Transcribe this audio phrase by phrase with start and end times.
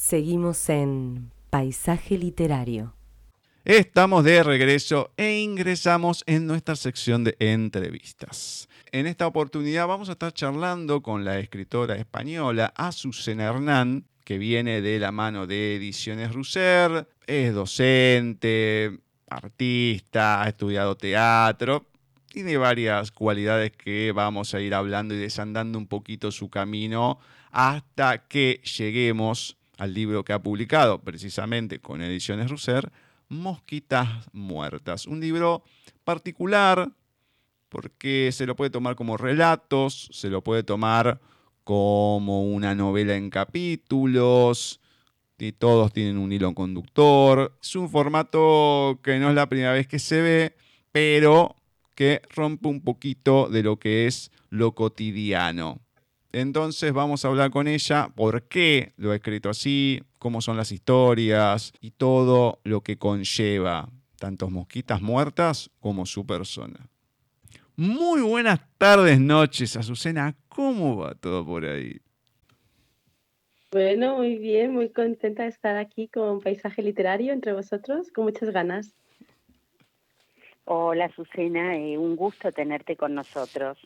[0.00, 2.94] Seguimos en Paisaje Literario.
[3.66, 8.66] Estamos de regreso e ingresamos en nuestra sección de entrevistas.
[8.92, 14.80] En esta oportunidad vamos a estar charlando con la escritora española Azucena Hernán, que viene
[14.80, 21.84] de la mano de Ediciones Russer, es docente, artista, ha estudiado teatro,
[22.26, 27.18] tiene varias cualidades que vamos a ir hablando y desandando un poquito su camino
[27.50, 32.92] hasta que lleguemos al libro que ha publicado precisamente con Ediciones Russer,
[33.30, 35.06] Mosquitas Muertas.
[35.06, 35.64] Un libro
[36.04, 36.92] particular
[37.70, 41.18] porque se lo puede tomar como relatos, se lo puede tomar
[41.64, 44.80] como una novela en capítulos,
[45.38, 47.56] y todos tienen un hilo conductor.
[47.62, 50.56] Es un formato que no es la primera vez que se ve,
[50.92, 51.56] pero
[51.94, 55.80] que rompe un poquito de lo que es lo cotidiano.
[56.32, 60.70] Entonces vamos a hablar con ella por qué lo ha escrito así, cómo son las
[60.70, 66.88] historias y todo lo que conlleva, tanto mosquitas muertas como su persona.
[67.76, 70.36] Muy buenas tardes, noches, Azucena.
[70.48, 71.98] ¿Cómo va todo por ahí?
[73.72, 78.50] Bueno, muy bien, muy contenta de estar aquí con Paisaje Literario entre vosotros, con muchas
[78.50, 78.94] ganas.
[80.64, 83.78] Hola, Azucena, eh, un gusto tenerte con nosotros.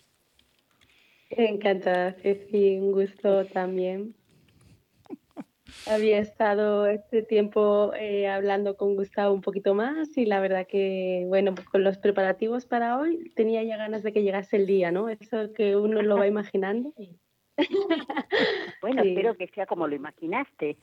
[1.31, 4.15] Encantada, Ceci, un gusto también.
[5.87, 11.25] Había estado este tiempo eh, hablando con Gustavo un poquito más y la verdad que,
[11.27, 14.93] bueno, pues con los preparativos para hoy tenía ya ganas de que llegase el día,
[14.93, 15.09] ¿no?
[15.09, 16.93] Eso que uno lo va imaginando.
[18.83, 20.77] bueno, espero que sea como lo imaginaste.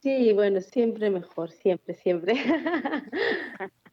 [0.00, 2.34] Sí, bueno, siempre mejor, siempre, siempre.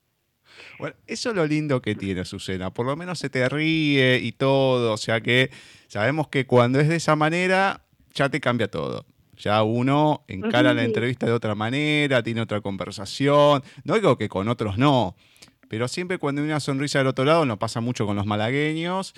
[0.80, 4.32] Bueno, eso es lo lindo que tiene Susana, por lo menos se te ríe y
[4.32, 5.52] todo, o sea que
[5.88, 9.06] sabemos que cuando es de esa manera ya te cambia todo.
[9.38, 13.64] Ya uno encara la entrevista de otra manera, tiene otra conversación.
[13.84, 15.16] No digo que con otros no,
[15.68, 19.14] pero siempre cuando hay una sonrisa del otro lado, nos pasa mucho con los malagueños.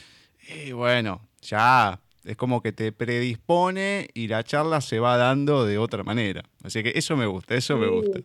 [0.65, 5.77] Y bueno, ya es como que te predispone y la charla se va dando de
[5.77, 6.43] otra manera.
[6.63, 8.19] Así que eso me gusta, eso me gusta.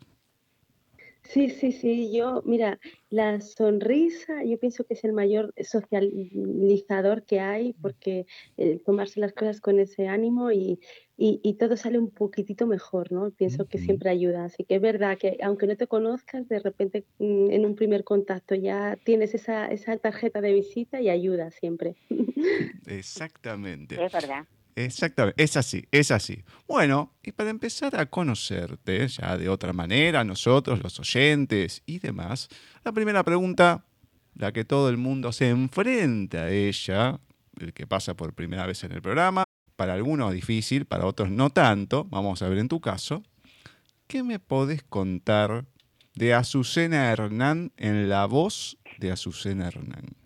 [1.22, 2.78] Sí, sí, sí, yo, mira,
[3.12, 9.34] la sonrisa yo pienso que es el mayor socializador que hay porque eh, tomarse las
[9.34, 10.81] cosas con ese ánimo y,
[11.19, 13.31] y, todo sale un poquitito mejor, ¿no?
[13.31, 14.47] Pienso que siempre ayuda.
[14.47, 18.03] Así que es verdad que aunque no te conozcas, de repente mm, en un primer
[18.03, 21.97] contacto ya tienes esa, esa tarjeta de visita y ayuda siempre.
[22.87, 24.03] Exactamente.
[24.03, 24.47] Es verdad.
[24.75, 26.44] Exactamente, es así, es así.
[26.66, 32.49] Bueno, y para empezar a conocerte ya de otra manera, nosotros, los oyentes y demás,
[32.84, 33.84] la primera pregunta,
[34.34, 37.21] la que todo el mundo se enfrenta a ella,
[37.61, 39.44] el que pasa por primera vez en el programa,
[39.77, 43.22] para algunos difícil, para otros no tanto, vamos a ver en tu caso,
[44.06, 45.66] ¿qué me podés contar
[46.15, 50.22] de Azucena Hernán en la voz de Azucena Hernán?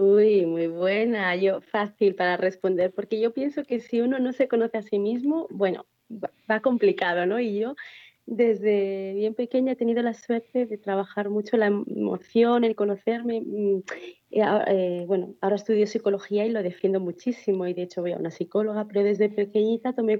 [0.00, 1.36] Uy, muy buena.
[1.36, 4.98] Yo fácil para responder, porque yo pienso que si uno no se conoce a sí
[4.98, 7.38] mismo, bueno, va, complicado, ¿no?
[7.38, 7.74] Y yo
[8.24, 13.42] desde bien pequeña he tenido la suerte de trabajar mucho la emoción, el conocerme.
[13.42, 13.82] Mm,
[14.30, 18.30] eh, bueno, ahora estudio psicología y lo defiendo muchísimo y de hecho voy a una
[18.30, 20.18] psicóloga, pero desde pequeñita tomé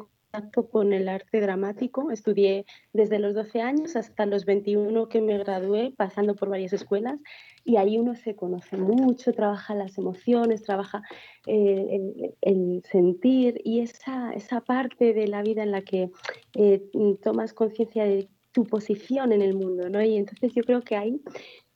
[0.70, 2.10] con el arte dramático.
[2.10, 7.18] Estudié desde los 12 años hasta los 21 que me gradué, pasando por varias escuelas
[7.64, 11.02] y ahí uno se conoce mucho, trabaja las emociones, trabaja
[11.46, 16.10] eh, el, sentir y esa, esa parte de la vida en la que
[16.54, 16.82] eh,
[17.22, 20.02] tomas conciencia de tu posición en el mundo, ¿no?
[20.02, 21.20] Y entonces yo creo que ahí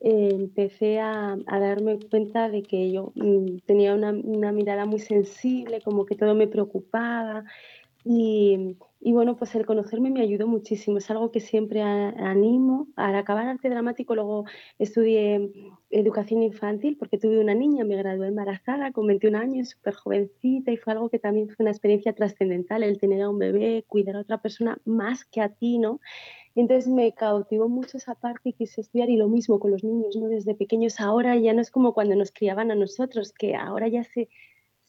[0.01, 5.81] eh, empecé a, darme cuenta de que yo mm, tenía una, una mirada muy sensible,
[5.83, 7.45] como que todo me preocupaba
[8.05, 10.99] y, y, bueno, pues el conocerme me ayudó muchísimo.
[10.99, 12.89] Es algo que siempre animo.
[12.97, 14.45] Al acabar arte dramático, luego
[14.79, 15.51] estudié
[15.91, 20.77] educación infantil porque tuve una niña, me gradué embarazada con 21 años, súper jovencita y
[20.77, 24.21] fue algo que también fue una experiencia trascendental, el tener a un bebé, cuidar a
[24.21, 26.01] otra persona más que a ti, ¿no?
[26.57, 30.17] entonces me cautivó mucho esa parte y quise estudiar y lo mismo con los niños,
[30.17, 30.29] ¿no?
[30.29, 34.05] Desde pequeños ahora ya no es como cuando nos criaban a nosotros, que ahora ya
[34.05, 34.29] se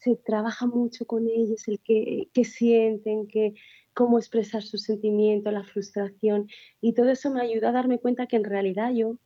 [0.06, 3.56] se trabaja mucho con ellos, el que, que sienten, que,
[3.96, 6.48] cómo expresar su sentimiento, la frustración.
[6.80, 9.18] Y todo eso me ayuda a darme cuenta que en realidad yo,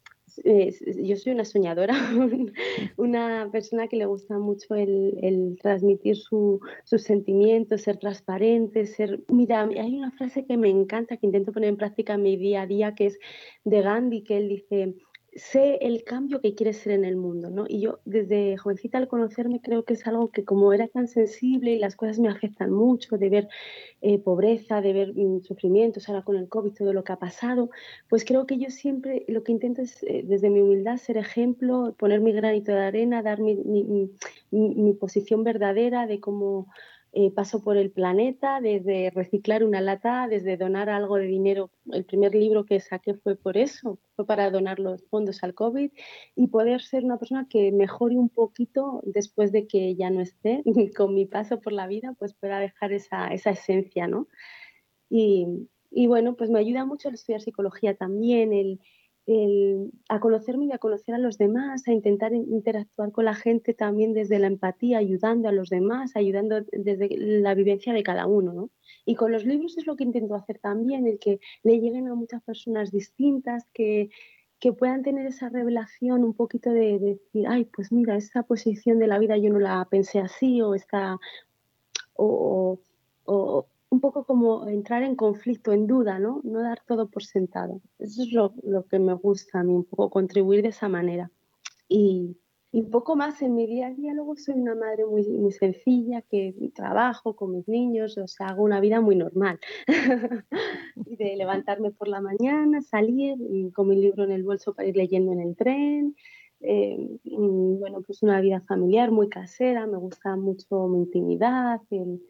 [0.45, 0.73] eh,
[1.03, 1.95] yo soy una soñadora,
[2.97, 9.21] una persona que le gusta mucho el, el transmitir su, sus sentimientos, ser transparente, ser...
[9.27, 12.61] Mira, hay una frase que me encanta, que intento poner en práctica en mi día
[12.61, 13.19] a día, que es
[13.65, 14.95] de Gandhi, que él dice,
[15.35, 17.65] sé el cambio que quiere ser en el mundo, ¿no?
[17.67, 21.71] Y yo desde jovencita al conocerme creo que es algo que como era tan sensible
[21.71, 23.49] y las cosas me afectan mucho, de ver
[24.01, 27.69] eh, pobreza, de ver mm, sufrimientos, ahora con el COVID, todo lo que ha pasado,
[28.07, 31.95] pues creo que yo siempre lo que intento es eh, desde mi humildad ser ejemplo,
[31.97, 33.55] poner mi granito de arena, dar mi,
[34.51, 36.67] mi posición verdadera de cómo
[37.11, 41.71] eh, paso por el planeta, desde reciclar una lata, desde donar algo de dinero.
[41.91, 45.91] El primer libro que saqué fue por eso, fue para donar los fondos al COVID
[46.35, 50.63] y poder ser una persona que mejore un poquito después de que ya no esté,
[50.95, 54.27] con mi paso por la vida, pues pueda dejar esa, esa esencia, ¿no?
[55.09, 55.67] Y,
[56.07, 58.79] bueno, pues me ayuda mucho el estudiar psicología también, el,
[60.07, 64.13] a conocerme y a conocer a los demás, a intentar interactuar con la gente también
[64.13, 68.53] desde la empatía, ayudando a los demás, ayudando desde la vivencia de cada uno.
[68.53, 68.69] ¿no?
[69.05, 72.15] Y con los libros es lo que intento hacer también, el que le lleguen a
[72.15, 74.09] muchas personas distintas, que,
[74.59, 79.07] que puedan tener esa revelación un poquito de, decir, ay, pues mira, esta posición de
[79.07, 81.19] la vida yo no la pensé así, o esta,
[82.15, 82.79] o
[83.89, 86.41] un poco como entrar en conflicto, en duda, ¿no?
[86.43, 87.81] No dar todo por sentado.
[87.97, 88.53] Eso es lo,
[88.89, 91.31] que me gusta a mí, un poco contribuir de esa manera.
[91.87, 92.37] Y,
[92.71, 96.21] un poco más en mi día a día, luego soy una madre muy, muy sencilla,
[96.21, 99.59] que trabajo con mis niños, o sea, hago una vida muy normal.
[101.07, 103.37] y de levantarme por la mañana, salir
[103.73, 106.15] con mi libro en el bolso para ir leyendo en el tren.
[106.61, 112.21] Eh, bueno, pues una vida familiar muy casera, me gusta mucho mi intimidad, el,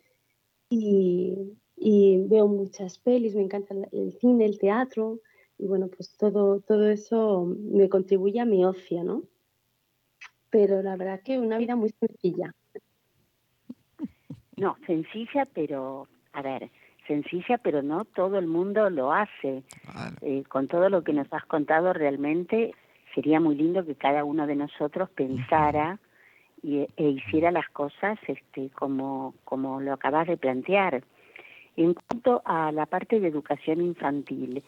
[0.69, 5.19] y, veo muchas pelis, me encanta el cine, el teatro,
[5.57, 9.23] y bueno, pues todo, todo eso me contribuye a mi ocio, ¿no?
[10.49, 12.53] Pero la verdad que una vida muy sencilla.
[14.57, 16.69] No, sencilla, pero, a ver,
[17.07, 19.63] sencilla, pero no todo el mundo lo hace.
[20.21, 22.73] Eh, con todo lo que nos has contado, realmente
[23.15, 25.99] sería muy lindo que cada uno de nosotros pensara
[26.61, 31.03] y, e hiciera las cosas este, como, como lo acabas de plantear.
[31.75, 34.63] En cuanto a la parte de educación infantil,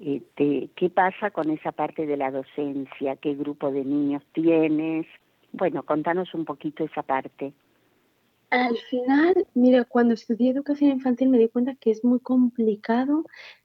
[0.00, 3.16] este, ¿qué pasa con esa parte de la docencia?
[3.16, 5.06] ¿Qué grupo de niños tienes?
[5.52, 7.52] Bueno, contanos un poquito esa parte.
[8.50, 13.24] Al final, mira, cuando estudié educación infantil me di cuenta que es muy complicado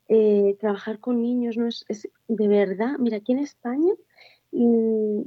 [0.09, 2.97] eh, trabajar con niños, no es, es, de verdad.
[2.99, 3.93] Mira, aquí en España
[4.51, 5.21] mm,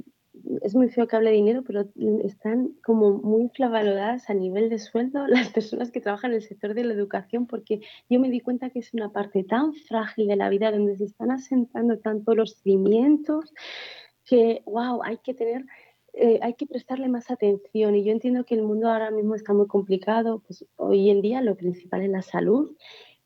[0.61, 1.85] es muy feo que hable de dinero, pero
[2.23, 6.73] están como muy infravaloradas a nivel de sueldo las personas que trabajan en el sector
[6.73, 10.35] de la educación, porque yo me di cuenta que es una parte tan frágil de
[10.35, 13.53] la vida donde se están asentando tanto los cimientos
[14.25, 15.65] que, wow, hay que tener,
[16.13, 17.95] eh, hay que prestarle más atención.
[17.95, 21.41] Y yo entiendo que el mundo ahora mismo está muy complicado, pues hoy en día
[21.41, 22.75] lo principal es la salud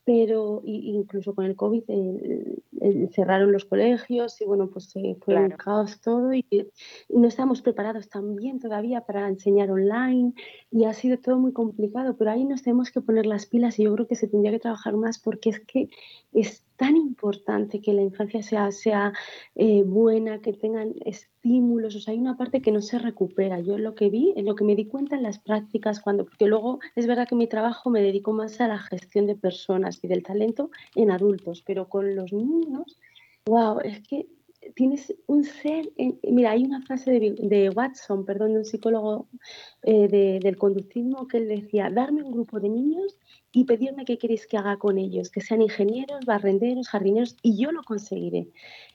[0.03, 5.49] pero incluso con el COVID eh, eh, cerraron los colegios y bueno, pues fue un
[5.51, 6.45] caos todo y,
[7.09, 10.33] no estamos preparados también todavía para enseñar online
[10.71, 13.83] y ha sido todo muy complicado, pero ahí nos tenemos que poner las pilas y
[13.83, 15.89] yo creo que se tendría que trabajar más porque es que
[16.33, 19.13] es tan importante que la infancia sea, sea
[19.53, 23.59] eh, buena, que tengan estímulos, o sea, hay una parte que no se recupera.
[23.59, 26.47] Yo lo que vi, en lo que me di cuenta en las prácticas, cuando, porque
[26.47, 30.07] luego es verdad que mi trabajo me dedico más a la gestión de personas y
[30.07, 32.97] del talento en adultos, pero con los niños,
[33.45, 34.25] wow, es que
[34.75, 35.91] tienes un ser,
[36.23, 39.27] mira, hay una frase de, Watson, perdón, de un psicólogo
[39.83, 43.17] eh, del conductismo que él decía, darme un grupo de niños
[43.51, 47.71] y pedirme qué queréis que haga con ellos, que sean ingenieros, barrenderos, jardineros, y yo
[47.71, 48.47] lo conseguiré.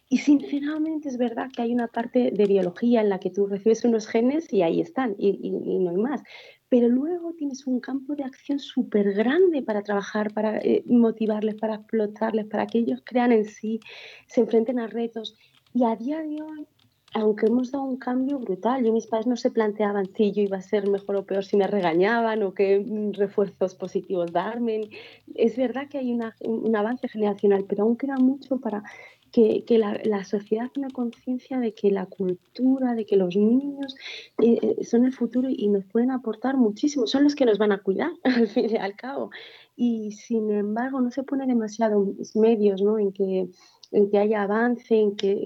[0.08, 3.84] Y sinceramente es verdad que hay una parte de biología en la que tú recibes
[3.84, 6.22] unos genes y ahí están, y, no hay más.
[6.68, 11.76] Pero luego tienes un campo de acción súper grande para trabajar, para eh, motivarles, para
[11.76, 13.80] explotarles, para que ellos crean en sí,
[14.28, 15.36] se enfrenten a retos.
[15.76, 16.66] Y a día de hoy,
[17.12, 20.56] aunque hemos dado un cambio brutal, yo mis padres no se planteaban si yo iba
[20.56, 24.88] a ser mejor o peor, si me regañaban o qué mm, refuerzos positivos darme.
[25.34, 28.84] Es verdad que hay un avance generacional, pero aún queda mucho para
[29.30, 33.94] que, la, sociedad tenga conciencia de que la cultura, de que los niños
[34.42, 37.72] eh, eh, son el futuro y nos pueden aportar muchísimo, son los que nos van
[37.72, 39.30] a cuidar al fin y al cabo.
[39.76, 42.98] Y sin embargo no se pone demasiados medios ¿no?
[42.98, 43.50] en que
[43.92, 45.36] en que haya avance, en que,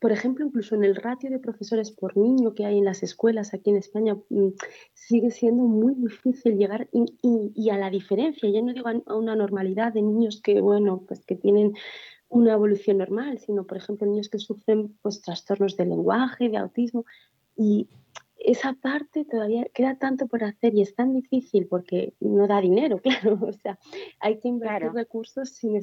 [0.00, 3.52] por ejemplo, incluso en el ratio de profesores por niño que hay en las escuelas
[3.52, 4.48] aquí en España, mm,
[4.94, 9.92] sigue siendo muy difícil llegar y, a la diferencia, ya no digo a una normalidad
[9.92, 11.74] de niños que, bueno, pues que tienen
[12.28, 17.04] una evolución normal, sino, por ejemplo, niños que sufren pues, trastornos de lenguaje, de autismo,
[17.56, 17.88] y
[18.40, 23.00] esa parte todavía queda tanto por hacer y es tan difícil porque no da dinero,
[23.02, 23.78] claro, o sea,
[24.18, 25.76] hay que invertir recursos sin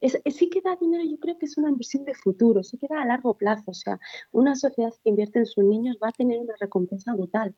[0.00, 3.02] sí que da dinero, yo creo que es una inversión de futuro, sí que da
[3.02, 3.70] a largo plazo.
[3.70, 3.98] O sea,
[4.32, 7.54] una sociedad que invierte en sus niños va a tener una recompensa brutal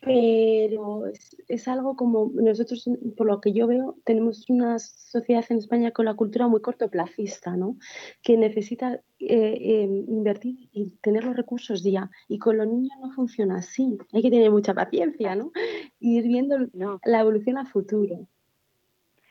[0.00, 1.06] pero
[1.48, 6.04] es, algo como nosotros, por lo que yo veo, tenemos una sociedad en España con
[6.04, 7.76] la cultura muy cortoplacista, ¿no?
[8.22, 12.10] que necesita eh, em, invertir y tener los recursos ya.
[12.28, 13.98] Y con los niños no funciona así.
[14.12, 15.50] Hay que tener mucha paciencia, ¿no?
[15.98, 16.56] Y ir viendo
[17.04, 18.28] la evolución a futuro.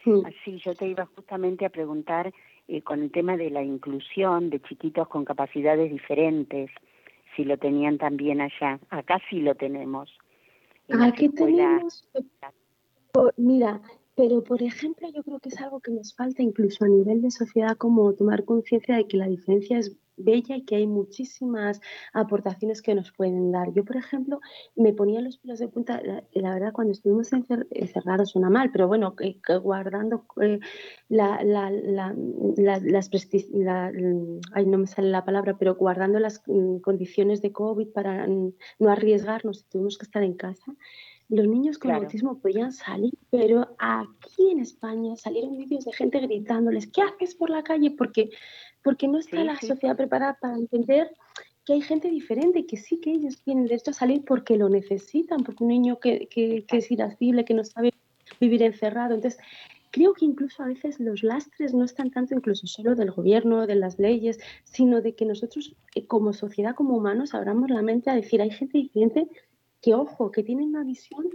[0.03, 2.33] Sí, yo te iba justamente a preguntar
[2.67, 6.69] eh, con el tema de la inclusión de chiquitos con capacidades diferentes,
[7.35, 8.79] si lo tenían también allá.
[8.89, 10.17] Acá sí lo tenemos.
[11.01, 12.07] Aquí tenemos,
[13.35, 13.81] mira,
[14.17, 17.29] pero por ejemplo yo creo que es algo que nos falta incluso a nivel de
[17.29, 21.79] sociedad como tomar conciencia de que la diferencia es bella y que hay muchísimas
[22.13, 23.71] aportaciones que nos pueden dar.
[23.73, 24.39] Yo, por ejemplo,
[24.75, 26.01] me ponía los pelos de punta,
[26.33, 29.15] la, verdad, cuando estuvimos encerrados suena mal, pero bueno,
[29.61, 30.59] guardando eh,
[31.09, 33.09] la, las
[35.77, 40.75] guardando las mm, condiciones de COVID para no arriesgarnos, tuvimos que estar en casa.
[41.29, 46.87] Los niños con autismo podían salir, pero aquí en España salieron vídeos de gente gritándoles,
[46.87, 47.91] ¿qué haces por la calle?
[47.91, 48.29] Porque
[48.87, 51.11] porque no está la sociedad preparada para entender
[51.65, 55.43] que hay gente diferente, que sí que ellos tienen derecho a salir porque lo necesitan,
[55.43, 57.93] porque un niño que, que, es irascible, que no sabe
[58.39, 59.15] vivir encerrado.
[59.15, 59.41] Entonces,
[59.91, 63.75] creo que incluso a veces los lastres no están tanto incluso solo del gobierno, de
[63.75, 68.15] las leyes, sino de que nosotros eh, como sociedad, como humanos, abramos la mente a
[68.15, 69.27] decir, hay gente diferente
[69.81, 71.29] que, ojo, que tiene una visión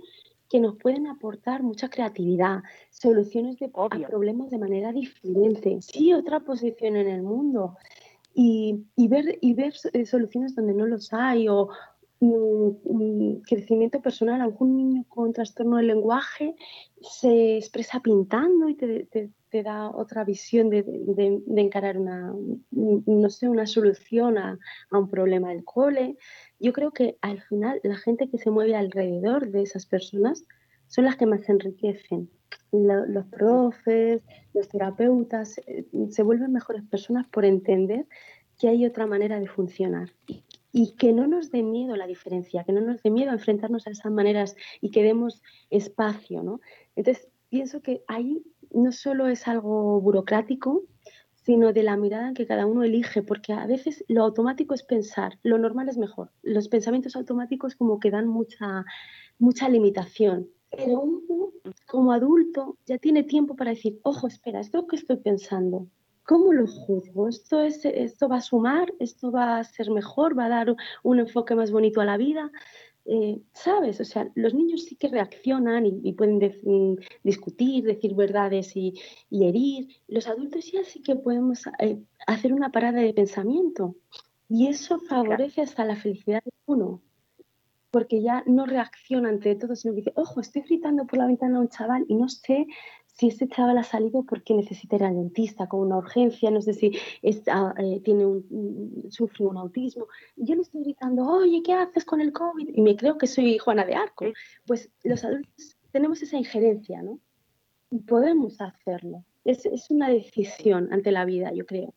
[0.53, 6.97] que nos pueden aportar mucha creatividad, soluciones de, problemas de manera diferente, sí, otra posición
[6.97, 7.79] en el mundo.
[8.35, 11.69] Y, ver, y ver eh, soluciones donde no los hay o,
[13.49, 14.43] crecimiento personal.
[14.43, 16.55] Algún niño con trastorno del lenguaje
[17.01, 19.31] se expresa pintando y te,
[19.63, 20.85] da otra visión de,
[21.57, 22.33] encarar una,
[22.71, 24.59] no sé, una solución a,
[24.91, 26.17] a, un problema del cole
[26.63, 30.45] yo creo que al final la gente que se mueve alrededor de esas personas
[30.87, 32.31] son las que más se enriquecen.
[32.71, 34.23] los profes,
[34.55, 38.07] los terapeutas eh, se vuelven mejores personas por entender
[38.61, 40.13] que hay otra manera de funcionar
[40.73, 43.91] y, que no nos dé miedo la diferencia, que no nos dé miedo enfrentarnos a
[43.91, 46.45] esas maneras y que demos espacio.
[46.45, 46.61] ¿no?
[46.95, 48.45] Entonces, pienso que ahí
[48.75, 50.83] no solo es algo burocrático,
[51.35, 55.39] sino de la mirada que cada uno elige, porque a veces lo automático es pensar,
[55.43, 56.31] lo normal es mejor.
[56.43, 58.85] Los pensamientos automáticos como que dan mucha,
[59.39, 60.49] mucha limitación.
[60.71, 61.53] Pero uno,
[61.87, 65.89] como adulto, ya tiene tiempo para decir, ojo, espera, ¿esto que estoy pensando?
[66.25, 67.29] ¿Cómo lo juzgo?
[67.29, 68.95] ¿Esto, es, ¿Esto va a sumar?
[69.01, 70.39] ¿Esto va a ser mejor?
[70.39, 72.51] ¿Va a dar un enfoque más bonito a la vida?
[73.05, 74.01] Eh, ¿sabes?
[74.01, 78.95] O sea, los niños sí que reaccionan y, pueden mm, discutir, decir verdades y,
[79.31, 79.89] herir.
[80.07, 83.97] Los adultos ya sí que podemos eh, hacer una parada de pensamiento
[84.49, 87.01] y eso favorece hasta la felicidad de uno,
[87.91, 91.57] porque ya no reacciona ante todo, sino que dice, ojo, estoy gritando por la ventana
[91.57, 92.67] a un chaval y no sé
[93.13, 96.73] si ese chaval ha salido porque necesita ir al dentista con una urgencia, no sé
[96.73, 100.07] si está, eh, tiene un, sufre un autismo.
[100.37, 102.71] Yo le estoy gritando, oye, ¿qué haces con el COVID?
[102.75, 104.25] Y me creo que soy Juana de Arco.
[104.67, 107.19] Pues los adultos tenemos esa injerencia, ¿no?
[107.91, 109.25] Y podemos hacerlo.
[109.45, 111.95] Es, es una decisión ante la vida, yo creo.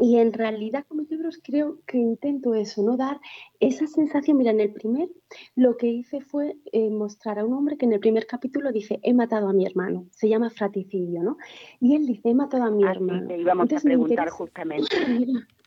[0.00, 2.96] Y en realidad con mis libros creo que intento eso, ¿no?
[2.96, 3.20] Dar
[3.60, 4.36] esa sensación.
[4.36, 5.08] Mira, en el primer
[5.56, 9.00] lo que hice fue eh, mostrar a un hombre que en el primer capítulo dice,
[9.02, 10.06] he matado a mi hermano.
[10.10, 11.36] Se llama fraticidio, ¿no?
[11.80, 13.34] Y él dice, he matado a mi ah, hermano.
[13.34, 14.88] Íbamos a preguntar justamente.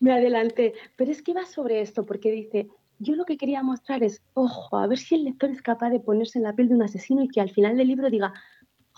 [0.00, 0.74] me adelanté.
[0.96, 2.68] Pero es que va sobre esto, porque dice,
[2.98, 6.00] yo lo que quería mostrar es, ojo, a ver si el lector es capaz de
[6.00, 8.32] ponerse en la piel de un asesino y que al final del libro diga,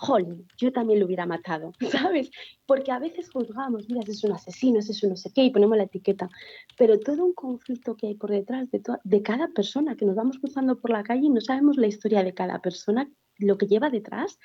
[0.03, 1.71] jolín, yo también lo hubiera matado,
[2.11, 2.29] ¿sabes?
[2.65, 5.77] Porque a veces juzgamos, mira, es un asesino, es un no sé qué, y ponemos
[5.77, 6.29] la etiqueta,
[6.77, 10.39] pero todo un conflicto que hay por detrás de, de cada persona, que nos vamos
[10.39, 13.89] cruzando por la calle y no sabemos la historia de cada persona, lo que lleva
[13.89, 14.39] detrás,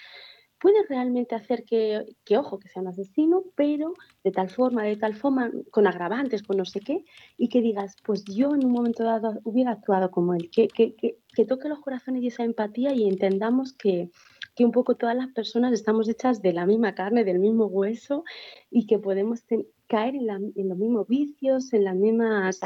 [0.60, 4.96] puede realmente hacer que, que, ojo, que sea un asesino, pero de tal forma, de
[4.96, 7.04] tal forma, con agravantes, con no sé qué,
[7.36, 11.44] y que digas, pues yo en un momento dado hubiera actuado como él, que, que
[11.44, 14.10] toque los corazones y esa empatía y entendamos que,
[14.58, 18.24] que un poco todas las personas estamos hechas de la misma carne, del mismo hueso
[18.72, 19.44] y que podemos
[19.86, 20.26] caer en,
[20.68, 22.58] los mismos vicios, en las mismas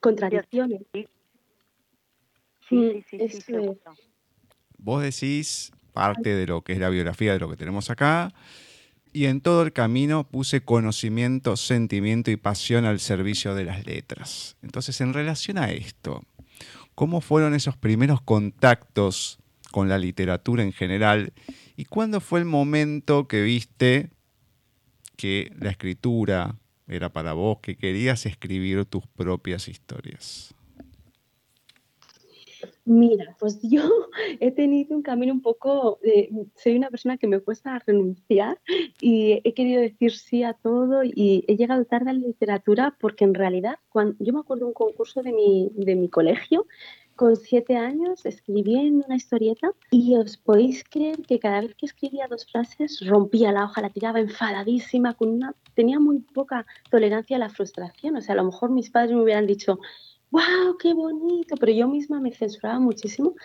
[0.00, 0.82] contradicciones.
[2.68, 3.54] Sí, sí, sí,
[4.76, 8.34] Vos decís parte de lo que es la biografía de lo que tenemos acá.
[9.12, 14.56] Y en todo el camino puse conocimiento, sentimiento y pasión al servicio de las letras.
[14.62, 16.24] Entonces, en relación a esto,
[16.96, 19.38] ¿cómo fueron esos primeros contactos
[19.74, 21.32] con la literatura en general.
[21.76, 24.10] ¿Y cuándo fue el momento que viste
[25.16, 30.54] que la escritura era para vos, que querías escribir tus propias historias?
[32.84, 33.82] Mira, pues yo
[34.38, 35.98] he tenido un camino un poco,
[36.54, 38.60] soy una persona que me cuesta renunciar
[39.00, 43.24] y he querido decir sí a todo y he llegado tarde a la literatura porque
[43.24, 46.66] en realidad, cuando, yo me acuerdo de un concurso de mi, de mi colegio,
[47.16, 51.86] con siete años escribí en una historieta y os podéis creer que cada vez que
[51.86, 57.36] escribía dos frases rompía la hoja, la tiraba enfadadísima, con una, tenía muy poca tolerancia
[57.36, 58.16] a la frustración.
[58.16, 59.78] O sea, a lo mejor mis padres me hubieran dicho,
[60.34, 60.78] ¡Wow!
[60.80, 61.54] ¡Qué bonito!
[61.60, 63.36] Pero yo misma me censuraba muchísimo.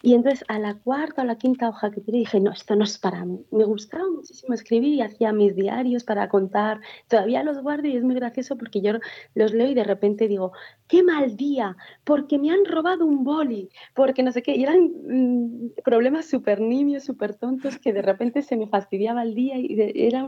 [0.00, 2.84] Y entonces a la cuarta o la quinta hoja que tiré dije, no, esto no
[2.84, 3.44] es para mí.
[3.50, 6.80] Me gustaba muchísimo escribir y hacía mis diarios para contar.
[7.06, 8.92] Todavía los guardo y es muy gracioso porque yo
[9.34, 10.52] los leo y de repente digo,
[10.86, 11.76] ¡qué mal día!
[12.04, 14.56] Porque me han robado un boli, porque no sé qué.
[14.56, 19.34] Y eran mm, problemas súper nimios, súper tontos que de repente se me fastidiaba el
[19.34, 20.26] día y era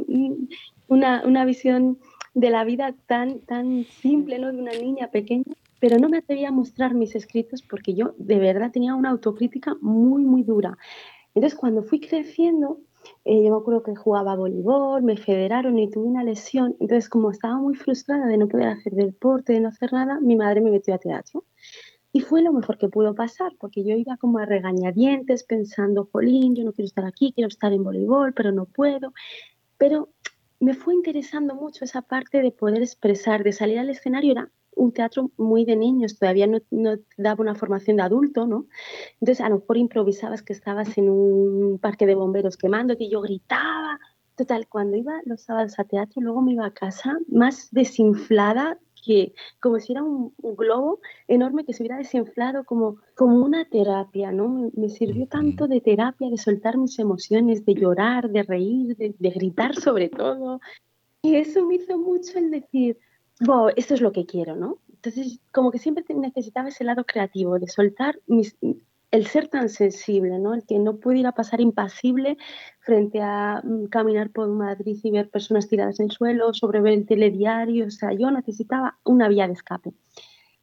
[0.87, 1.99] una, una visión
[2.35, 4.53] de la vida tan, tan simple, ¿no?
[4.53, 8.39] De una niña pequeña pero no me atrevía a mostrar mis escritos porque yo de
[8.39, 10.77] verdad tenía una autocrítica muy, muy dura.
[11.35, 12.81] Entonces, cuando fui creciendo,
[13.25, 16.77] eh, yo me acuerdo que jugaba voleibol, me federaron y tuve una lesión.
[16.81, 20.37] Entonces, como estaba muy frustrada de no poder hacer deporte, de no hacer nada, mi
[20.37, 21.45] madre me metió a teatro.
[22.13, 26.57] Y fue lo mejor que pudo pasar, porque yo iba como a regañadientes pensando, jolín,
[26.57, 29.15] yo no quiero estar aquí, quiero estar en voleibol, pero no puedo.
[29.79, 30.09] Pero
[30.59, 34.93] me fue interesando mucho esa parte de poder expresar, de salir al escenario, era un
[34.93, 38.67] teatro muy de niños, todavía no, no, daba una formación de adulto, ¿no?
[39.21, 43.21] Entonces a lo mejor improvisabas que estabas en un parque de bomberos quemándote y yo
[43.21, 44.01] gritaba.
[44.37, 49.35] Total, cuando iba los sábados a teatro, luego me iba a casa más desinflada que
[49.61, 54.49] como si era un, globo enorme que se hubiera desinflado como, como una terapia, ¿no?
[54.49, 59.15] Me, me, sirvió tanto de terapia, de soltar mis emociones, de llorar, de reír, de,
[59.19, 60.61] de gritar sobre todo.
[61.23, 62.99] Y eso me hizo mucho el decir,
[63.41, 64.79] wow, esto es lo que quiero, ¿no?
[64.89, 68.19] Entonces, como que siempre necesitaba ese lado creativo, de soltar
[69.11, 70.55] el ser tan sensible, ¿no?
[70.55, 72.37] El que no pudiera pasar impasible
[72.81, 76.93] frente a mm, caminar por Madrid y ver personas tiradas en el suelo, sobre ver
[76.93, 79.93] el telediario, o sea, yo necesitaba una vía de escape.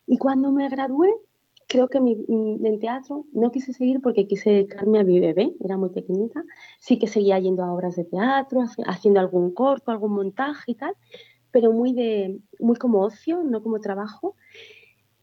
[0.05, 1.09] Y cuando me gradué,
[1.67, 5.77] creo que mi, en teatro no quise seguir porque quise dedicarme a mi bebé, era
[5.77, 6.43] muy pequeñita,
[6.79, 10.95] sí que seguía yendo a obras de teatro, haciendo algún corto, algún montaje y tal,
[11.57, 14.35] pero muy, de, muy como ocio, no como trabajo.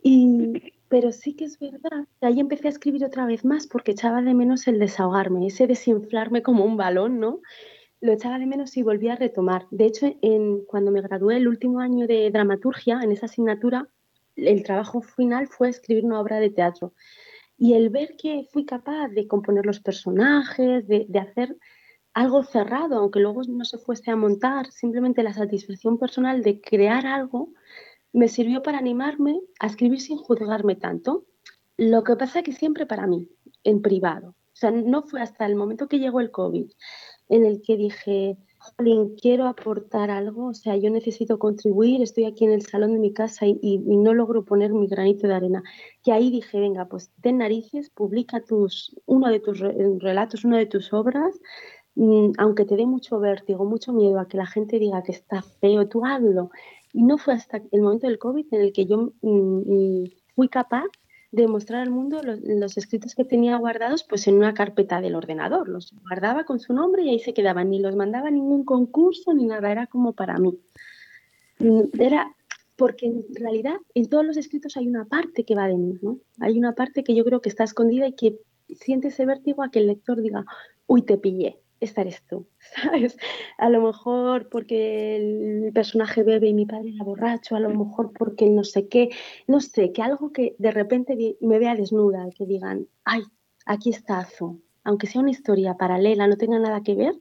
[0.03, 3.93] Y, pero sí que es verdad que ahí empecé a escribir otra vez más porque
[3.93, 7.41] echaba de menos el desahogarme, ese desinflarme como un balón, ¿no?
[8.01, 9.69] Lo echaba de menos y volví a retomar.
[9.71, 13.87] De hecho, en, cuando me gradué el último año de dramaturgia, en esa asignatura,
[14.35, 16.95] el trabajo final fue escribir una obra de teatro.
[17.57, 21.57] Y el ver que fui capaz de componer los personajes, de, de hacer
[22.15, 27.07] algo cerrado, aunque luego no se fuese a montar, simplemente la satisfacción personal de crear
[27.07, 27.51] algo
[28.13, 31.27] me sirvió para animarme a escribir sin juzgarme tanto.
[31.77, 33.29] Lo que pasa es que siempre para mí,
[33.65, 34.29] en privado.
[34.29, 36.71] O sea, no fue hasta el momento que llegó el COVID
[37.29, 38.39] en el que dije,
[39.21, 43.13] quiero aportar algo, o sea, yo necesito contribuir, estoy aquí en el salón de mi
[43.13, 45.63] casa y, no logro poner mi granito de arena.
[46.05, 50.67] Y ahí dije, venga, pues ten narices, publica tus, uno de tus relatos, una de
[50.67, 51.41] tus obras,
[52.39, 55.89] aunque te dé mucho vértigo, mucho miedo a que la gente diga que está feo,
[55.89, 56.51] tú hazlo.
[56.93, 60.05] Y no fue hasta el momento del COVID en el que yo mm, mm,
[60.35, 60.87] fui capaz
[61.33, 65.69] de mostrar al mundo los, escritos que tenía guardados pues en una carpeta del ordenador.
[65.69, 67.71] Los guardaba con su nombre y ahí se quedaban.
[67.71, 70.57] Ni los mandaba a ningún concurso ni nada, era como para mí.
[71.99, 72.35] Era
[72.77, 76.19] porque en realidad en todos los escritos hay una parte que va de mí, ¿no?
[76.41, 79.71] Hay una parte que yo creo que está escondida y que siente ese vértigo a
[79.71, 80.45] que el lector diga,
[80.87, 82.49] uy, te pillé, esta eres tú,
[82.83, 83.17] ¿sabes?
[83.59, 88.13] A lo mejor porque el personaje bebe y mi padre era borracho, a lo mejor
[88.13, 89.11] porque no sé qué,
[89.47, 93.23] no sé, que algo que de repente me vea desnuda, que digan, ay,
[93.67, 97.15] aquí está Azu, aunque sea una historia paralela, no tenga nada que ver,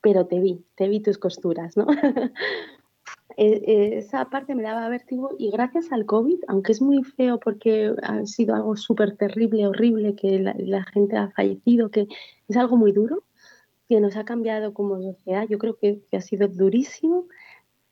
[0.00, 1.86] pero te vi, te vi tus costuras, ¿no?
[3.36, 7.40] E, e, esa parte me daba vértigo y gracias al COVID, aunque es muy feo
[7.40, 12.08] porque ha sido algo súper terrible, horrible, que la gente ha fallecido, que
[12.48, 13.24] es algo muy duro,
[13.92, 17.26] que nos ha cambiado como sociedad, yo creo que, ha sido durísimo,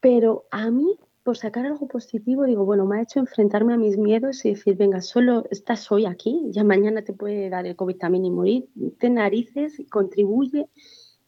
[0.01, 3.99] pero a mí, por sacar algo positivo, digo, bueno, me ha hecho enfrentarme a mis
[3.99, 7.99] miedos y decir, venga, solo estás hoy aquí, ya mañana te puede dar el COVID
[7.99, 10.71] también y morir, ten narices, contribuye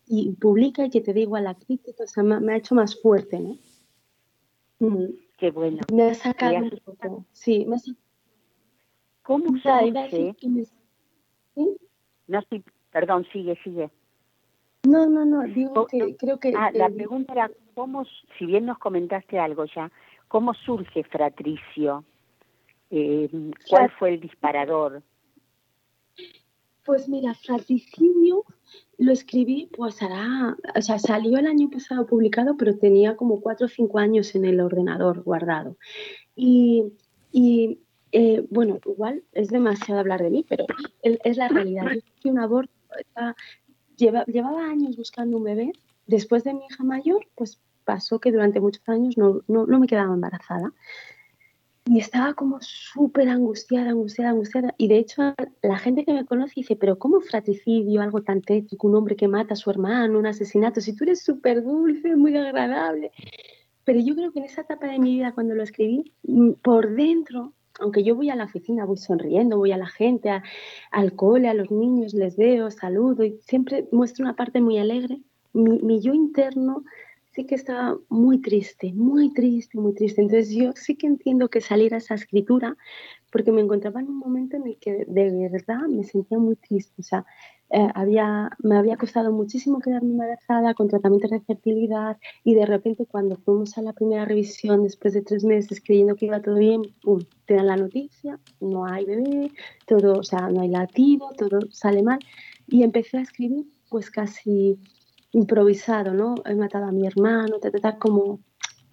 [0.07, 2.99] y publica y que te dé igual la crítica, o sea, me, ha hecho más
[2.99, 3.59] fuerte, ¿no?
[4.79, 5.09] Mm.
[5.37, 5.81] Qué bueno.
[5.93, 7.99] Me ha sacado un poco, sí, me ha sacado.
[9.23, 10.35] ¿Cómo se
[11.55, 11.77] ¿Sí?
[12.27, 13.91] No, sí, perdón, sigue, sigue.
[14.85, 16.53] No, no, no, digo que creo que...
[16.57, 18.05] Ah, la pregunta era, ¿cómo,
[18.39, 19.91] si bien nos comentaste algo ya,
[20.29, 22.05] ¿cómo surge Fratricio?
[22.91, 23.31] Eh,
[23.69, 25.03] ¿Cuál fue el disparador?
[26.85, 28.45] Pues mira, Fratricidio
[28.99, 33.67] lo escribí, pues hará, o sea, salió el año pasado publicado, pero tenía como cuatro
[33.67, 35.77] o cinco años en el ordenador guardado.
[36.35, 36.93] Y,
[38.11, 40.67] eh, bueno, igual es demasiado hablar de mí, pero
[41.03, 41.87] es la realidad.
[42.23, 42.73] Yo un aborto,
[44.27, 45.73] llevaba años buscando un bebé.
[46.07, 49.87] Después de mi hija mayor, pues pasó que durante muchos años no, no, no me
[49.87, 50.73] quedaba embarazada.
[51.85, 54.75] Y estaba como súper angustiada, angustiada, angustiada.
[54.79, 58.87] Y de hecho, la gente que me conoce dice, pero ¿cómo fratricidio, algo tan tétrico,
[58.87, 60.81] un hombre que mata a su hermano, un asesinato?
[60.81, 63.11] Si tú eres súper dulce, muy agradable.
[63.85, 66.95] Pero yo creo que en esa etapa de mi vida, cuando lo escribí, mm, por
[66.95, 70.31] dentro, aunque yo voy a la oficina, voy sonriendo, voy a la gente,
[70.91, 75.21] al cole, a los niños, les veo, saludo y siempre muestro una parte muy alegre,
[75.53, 76.85] mi, yo interno
[77.33, 80.21] sí que estaba muy triste, muy triste, muy triste.
[80.21, 82.77] Entonces yo sí que entiendo que saliera esa escritura
[83.31, 86.93] porque me encontraba en un momento en el que de verdad me sentía muy triste.
[86.99, 87.25] O sea,
[87.75, 93.07] eh, había, me había costado muchísimo quedarme embarazada con tratamientos de fertilidad y de repente
[93.07, 96.83] cuando fuimos a la primera revisión después de tres meses creyendo que iba todo bien,
[97.03, 97.21] ¡pum!
[97.47, 99.53] te dan la noticia, no hay bebé,
[99.87, 102.19] todo, o sea, no hay latido, todo sale mal.
[102.69, 104.79] Y empecé a escribir pues casi
[105.33, 106.35] improvisado, ¿no?
[106.45, 108.41] He matado a mi hermano, ta, como,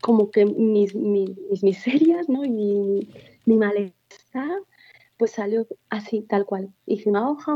[0.02, 2.46] como que mis, mis, miserias, ¿no?
[2.46, 3.10] Y mi,
[3.46, 4.60] mi, malestar,
[5.20, 6.74] pues salió así, tal cual.
[6.86, 7.52] Hice una hoja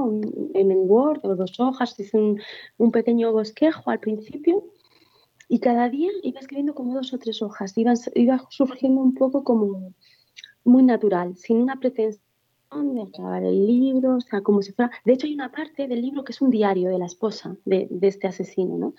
[0.54, 2.40] en el Word o dos hojas, hice un,
[2.78, 4.66] un, pequeño bosquejo al principio
[5.48, 9.46] y cada día iba escribiendo como dos o tres hojas, iba, iba surgiendo un poco
[9.46, 9.94] como
[10.66, 12.22] muy natural, sin una pretensión
[12.96, 14.92] de acabar el libro, o sea, como si fuera...
[15.06, 17.88] De hecho, hay una parte del libro que es un diario de la esposa de,
[17.90, 18.94] de este asesino, ¿no?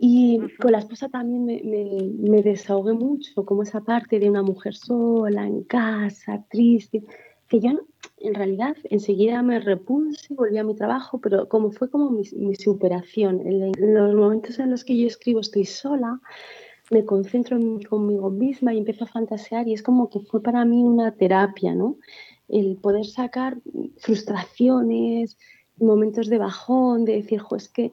[0.00, 4.42] Y con la esposa también me, me, me, desahogué mucho, como esa parte de una
[4.42, 7.02] mujer sola, en casa, triste,
[7.48, 7.70] que yo
[8.18, 13.40] en realidad enseguida me repuse, volví a mi trabajo, pero como fue como mi, superación.
[13.46, 16.20] En, los momentos en los que yo escribo estoy sola,
[16.90, 20.64] me concentro en, conmigo misma y empiezo a fantasear y es como que fue para
[20.64, 21.96] mí una terapia, ¿no?
[22.48, 23.58] el poder sacar
[23.98, 25.38] frustraciones,
[25.76, 27.92] momentos de bajón, de decir, jo, es que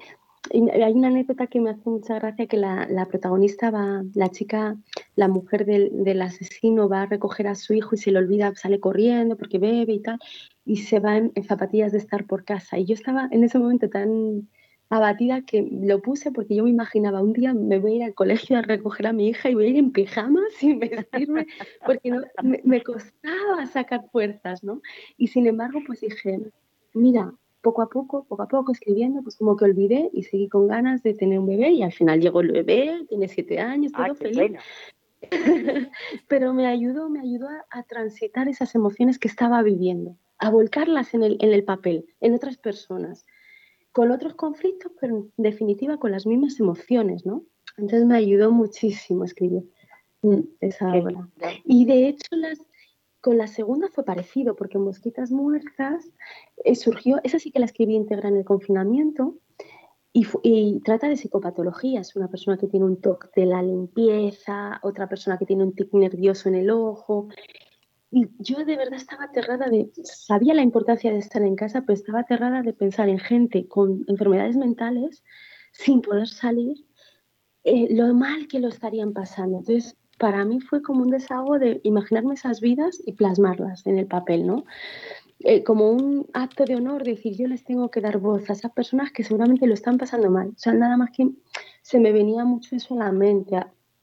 [0.52, 4.78] hay una anécdota que me hace mucha gracia que la, la protagonista va, la chica,
[5.16, 8.54] la mujer del, del, asesino va a recoger a su hijo y se le olvida,
[8.56, 10.20] sale corriendo porque bebe y tal,
[10.66, 12.78] y se va en zapatillas de estar por casa.
[12.78, 14.48] Y yo estaba en ese momento tan
[14.90, 18.14] abatida que lo puse porque yo me imaginaba un día me voy a ir al
[18.14, 21.48] colegio a recoger a mi hija y voy a ir en pijamas sin vestirme
[21.86, 22.22] porque no,
[22.64, 24.82] me, costaba sacar fuerzas, ¿no?
[25.18, 26.40] Y sin embargo, pues dije,
[26.94, 27.34] mira,
[27.66, 31.02] poco a poco, poco a poco escribiendo, pues como que olvidé y seguí con ganas
[31.02, 34.60] de tener un bebé y al final llegó el bebé, tiene siete años, todo feliz.
[36.28, 41.16] Pero me ayudó, me ayudó a, a, transitar esas emociones que estaba viviendo, a volcarlas
[41.16, 43.26] en el, en el papel, en otras personas
[43.96, 47.46] con otros conflictos, pero en definitiva con las mismas emociones, ¿no?
[47.78, 49.64] Entonces me ayudó muchísimo a escribir
[50.22, 51.30] mm, esa obra.
[51.64, 52.60] Y de hecho las,
[53.26, 56.12] con la segunda fue parecido, porque Mosquitas Muertas
[56.64, 59.40] eh, surgió, esa sí que la escribí íntegra en el confinamiento,
[60.14, 65.40] y, trata de psicopatologías, una persona que tiene un toque de la limpieza, otra persona
[65.40, 67.30] que tiene un tic nervioso en el ojo,
[68.12, 71.96] y yo de verdad estaba aterrada de, sabía la importancia de estar en casa, pero
[71.96, 75.24] estaba aterrada de pensar en gente con enfermedades mentales
[75.72, 76.86] sin poder salir,
[77.64, 79.58] eh, lo mal que lo estarían pasando.
[79.58, 84.08] Entonces, para mí fue como un desahogo de imaginarme esas vidas y plasmarlas en el
[84.08, 84.64] papel, ¿no?
[85.40, 88.72] Eh, como un acto de honor, decir, yo les tengo que dar voz a esas
[88.72, 90.50] personas que seguramente lo están pasando mal.
[90.50, 91.30] O sea, nada más que
[91.82, 93.58] se me venía mucho eso a la mente,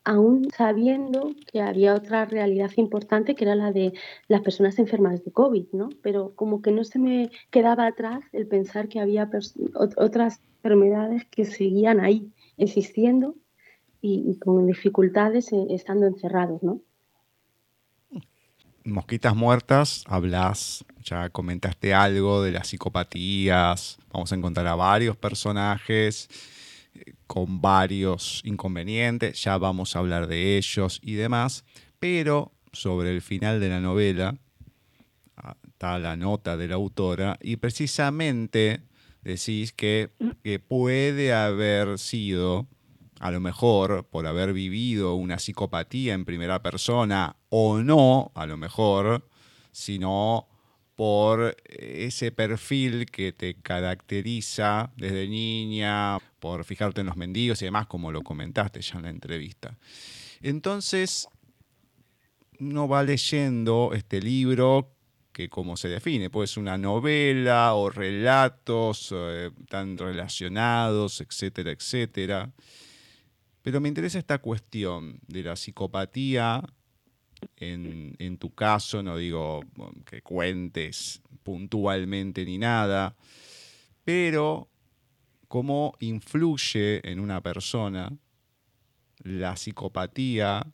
[0.05, 3.93] aún sabiendo que había otra realidad importante que era la de
[4.29, 5.89] las personas enfermas de COVID, ¿no?
[6.03, 9.31] Pero como que no se me quedaba atrás el pensar que había
[9.97, 13.37] otras enfermedades que seguían ahí existiendo
[14.03, 16.81] y, con dificultades eh, estando encerrados, ¿no?
[18.85, 26.29] Mosquitas muertas, hablas, ya comentaste algo de las psicopatías, vamos a encontrar a varios personajes
[27.27, 31.65] con varios inconvenientes, ya vamos a hablar de ellos y demás,
[31.99, 34.37] pero sobre el final de la novela
[35.37, 38.83] ah, está la nota de la autora y precisamente
[39.23, 40.11] decís que,
[40.43, 42.67] que puede haber sido,
[43.23, 48.57] a lo mejor por haber vivido una psicopatía en primera persona o no, a lo
[48.57, 49.29] mejor,
[49.71, 50.49] sino
[50.97, 57.87] por ese perfil que te caracteriza desde niña, por fijarte en los mendigos y demás,
[57.87, 59.79] como lo comentaste ya en la entrevista.
[60.41, 61.29] Entonces,
[62.59, 64.97] uno va leyendo este libro
[65.33, 72.51] que como se define, pues una novela o relatos eh, tan relacionados, etcétera, etcétera.
[73.63, 76.63] Pero me interesa esta cuestión de la psicopatía
[77.57, 79.61] en, tu caso, no digo
[80.05, 83.17] que cuentes puntualmente ni nada,
[84.05, 84.69] pero
[85.49, 88.13] cómo influye en una persona
[89.23, 90.67] la psicopatía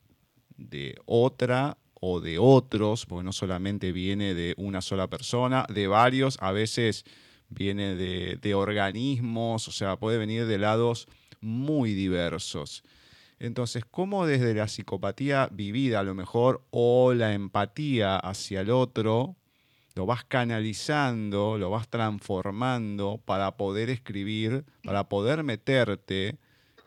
[0.56, 6.38] de otra o de otros, porque no solamente viene de una sola persona, de varios,
[6.40, 7.04] a veces
[7.48, 11.08] viene de, de organismos, o sea, puede venir de lados
[11.40, 12.82] muy diversos.
[13.38, 19.36] Entonces, ¿cómo desde la psicopatía vivida a lo mejor o la empatía hacia el otro,
[19.94, 26.38] lo vas canalizando, lo vas transformando para poder escribir, para poder meterte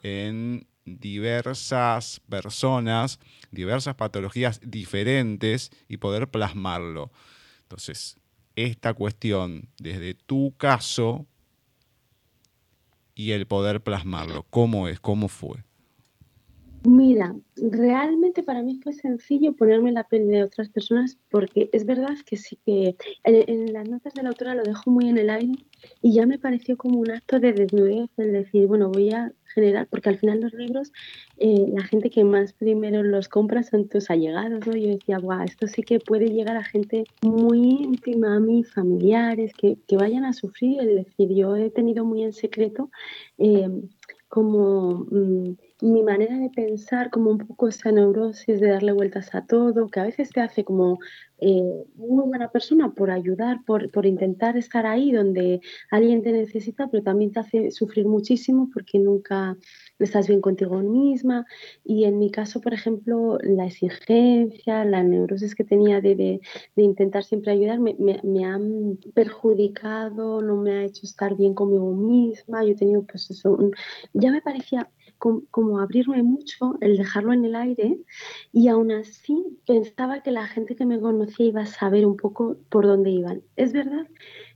[0.03, 3.19] en diversas personas,
[3.51, 7.11] diversas patologías diferentes y poder plasmarlo.
[7.63, 8.17] Entonces,
[8.55, 11.27] esta cuestión desde tu caso
[13.21, 14.99] y el poder plasmarlo, ¿cómo es?
[14.99, 15.63] ¿Cómo fue?
[16.83, 22.15] Mira, realmente para mí fue sencillo ponerme la piel de otras personas porque es verdad
[22.25, 25.53] que sí que en, las notas de la autora lo dejo muy en el aire
[26.01, 29.87] y ya me pareció como un acto de desnudez el decir, bueno, voy a generar,
[29.91, 30.91] porque al final los libros,
[31.37, 34.75] eh, la gente que más primero los compra son tus allegados, ¿no?
[34.75, 39.51] Yo decía, guau, esto sí que puede llegar a gente muy íntima a mí, familiares,
[39.53, 42.89] que, que vayan a sufrir, es decir, yo he tenido muy en secreto
[43.37, 43.69] eh,
[44.27, 45.05] como...
[45.11, 49.87] Mm, mi manera de pensar, como un poco esa neurosis de darle vueltas a todo,
[49.89, 50.99] que a veces te hace como
[51.39, 56.87] eh, muy buena persona por ayudar, por, por, intentar estar ahí donde alguien te necesita,
[56.87, 59.57] pero también te hace sufrir muchísimo porque nunca
[59.97, 61.47] estás bien contigo misma.
[61.83, 67.23] Y en mi caso, por ejemplo, la exigencia, la neurosis que tenía de, de, intentar
[67.23, 72.63] siempre ayudar, me, me, han perjudicado, no me ha hecho estar bien conmigo misma.
[72.63, 73.57] Yo he tenido, pues eso,
[74.13, 74.89] ya me parecía
[75.21, 77.99] como, abrirme mucho, el dejarlo en el aire
[78.51, 82.57] y aún así pensaba que la gente que me conocía iba a saber un poco
[82.69, 83.43] por dónde iban.
[83.55, 84.07] Es verdad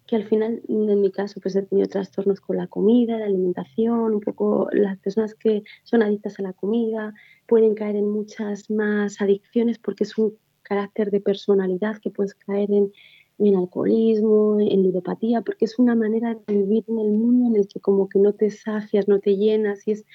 [0.08, 4.16] que al final, en mi caso, pues he tenido trastornos con la comida, la alimentación,
[4.16, 7.14] un poco las personas que son adictas a la comida
[7.48, 12.72] pueden caer en muchas más adicciones porque es un carácter de personalidad que puedes caer
[12.72, 12.92] en,
[13.38, 17.68] en alcoholismo, en ludopatía, porque es una manera de vivir en el mundo en el
[17.68, 20.06] que como que no te sacias, no te llenas y es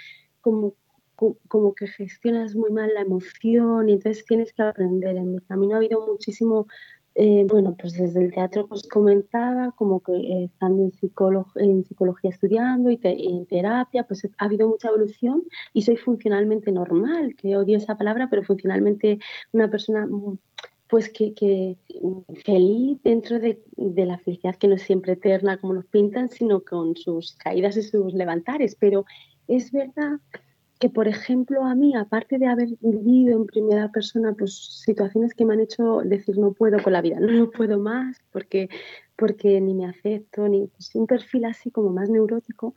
[0.41, 0.75] como,
[1.49, 5.17] como que gestionas muy mal la emoción y entonces tienes que aprender.
[5.17, 6.67] En mi camino ha habido muchísimo,
[7.15, 10.93] eh, bueno, pues desde el teatro que os comentaba, como que eh, estando en,
[11.57, 17.35] en psicología estudiando y, en terapia, pues ha habido mucha evolución y soy funcionalmente normal,
[17.37, 19.19] que odio esa palabra, pero funcionalmente
[19.53, 20.39] una persona mm,
[20.91, 21.77] pues que, que,
[22.45, 26.63] feliz dentro de, de, la felicidad que no es siempre eterna como nos pintan, sino
[26.63, 28.75] con sus caídas y sus levantares.
[28.75, 29.05] Pero
[29.51, 30.21] es verdad
[30.79, 35.45] que, por ejemplo, a mí, aparte de haber vivido en primera persona pues, situaciones que
[35.45, 38.71] me han hecho decir no puedo con la vida, no, puedo más porque,
[39.17, 42.75] porque ni me acepto, ni pues, un perfil así como más neurótico,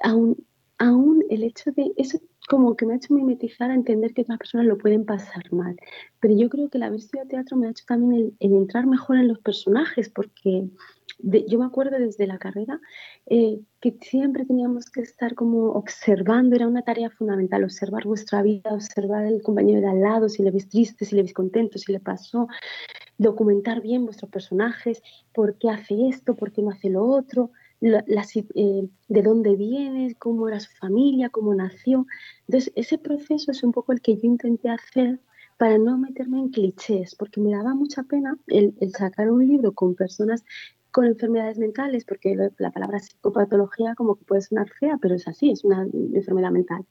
[0.00, 0.46] aún,
[0.78, 4.38] aún el hecho de eso como que me ha hecho mimetizar a entender que otras
[4.38, 5.76] personas lo pueden pasar mal.
[6.20, 9.16] Pero yo creo que la haber estudiado teatro me ha hecho también el entrar mejor
[9.16, 10.68] en los personajes, porque
[11.22, 12.80] yo me acuerdo desde la carrera
[13.26, 18.72] eh, que siempre teníamos que estar como observando, era una tarea fundamental, observar vuestra vida,
[18.72, 21.92] observar el compañero de al lado, si le ves triste, si le ves contento, si
[21.92, 22.48] le pasó,
[23.18, 25.02] documentar bien vuestros personajes,
[25.32, 27.50] por qué hace esto, por qué no hace lo otro,
[27.82, 32.06] eh, de dónde viene, cómo era su familia, cómo nació.
[32.46, 35.20] Entonces, ese proceso es un poco el que yo intenté hacer
[35.58, 39.72] para no meterme en clichés, porque me daba mucha pena el, el, sacar un libro
[39.72, 40.44] con personas
[40.90, 45.50] con enfermedades mentales, porque la palabra psicopatología como que puede sonar fea, pero es así,
[45.50, 46.84] es una enfermedad mental.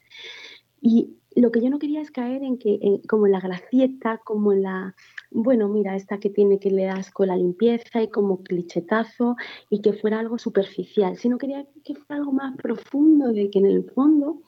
[0.82, 4.54] Y lo que yo no quería es caer en que, como en la gracieta, como
[4.54, 4.96] en la,
[5.32, 9.38] bueno, mira, esta que tiene que le das con la limpieza y como clichetazo
[9.70, 13.66] y que fuera algo superficial, sino quería que fuera algo más profundo, de que en
[13.66, 14.42] el fondo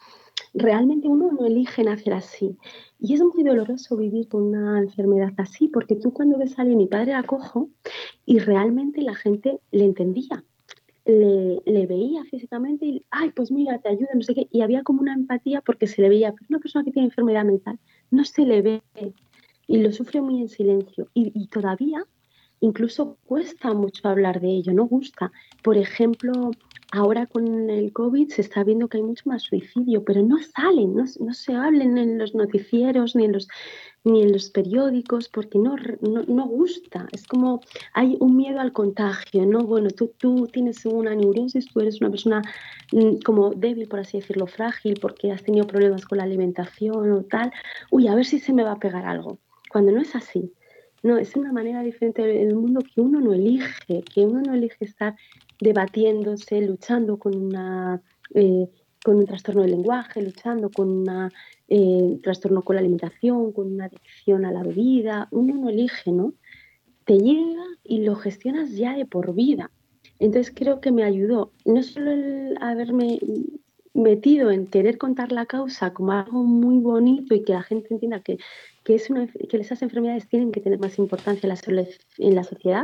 [0.53, 2.57] realmente uno no elige nacer así.
[2.99, 6.77] Y es muy doloroso vivir con una enfermedad así, porque tú cuando ves a alguien,
[6.77, 7.69] mi padre era cojo,
[8.25, 10.43] y realmente la gente le entendía,
[11.05, 15.01] le, veía físicamente y, ay, pues mira, te ayuda, no sé qué, y había como
[15.01, 17.79] una empatía porque se le veía, pero una persona que tiene enfermedad mental
[18.11, 18.83] no se le ve
[19.73, 21.07] y lo sufre muy en silencio.
[21.15, 22.05] Y, todavía
[22.59, 25.31] incluso cuesta mucho hablar de ello, no gusta.
[25.63, 26.51] Por ejemplo,
[26.91, 30.95] ahora con el COVID se está viendo que hay mucho más suicidio, pero no salen,
[30.95, 33.47] no, se hablen en los noticieros ni en los,
[34.03, 37.07] ni en los periódicos porque no, no, gusta.
[37.11, 37.59] Es como
[37.93, 39.63] hay un miedo al contagio, ¿no?
[39.63, 42.43] Bueno, tú, tú tienes una neurosis, tú eres una persona
[42.91, 47.23] mm, como débil, por así decirlo, frágil, porque has tenido problemas con la alimentación o
[47.23, 47.51] tal.
[47.89, 49.39] Uy, a ver si se me va a pegar algo.
[49.73, 50.53] Cuando no es así.
[51.01, 54.85] No, es una manera diferente del mundo que uno no elige, que uno no elige
[54.85, 55.15] estar
[55.59, 57.99] debatiéndose, luchando con, una,
[58.35, 58.69] eh,
[59.03, 61.31] con un trastorno del lenguaje, luchando con un
[61.69, 65.27] eh, trastorno con la alimentación, con una adicción a la bebida.
[65.31, 66.35] Uno no elige, ¿no?
[67.05, 69.71] Te llega y lo gestionas ya de por vida.
[70.19, 73.19] Entonces creo que me ayudó no solo el haberme
[73.95, 78.21] metido en querer contar la causa como algo muy bonito y que la gente entienda
[78.21, 78.37] que,
[78.83, 82.83] que, es que esas enfermedades tienen que tener más importancia en la, en la sociedad,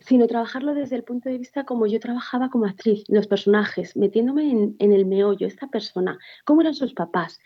[0.00, 4.50] sino trabajarlo desde el punto de vista como yo trabajaba como actriz, los personajes, metiéndome
[4.50, 7.40] en, el meollo, esta persona, cómo eran sus papás,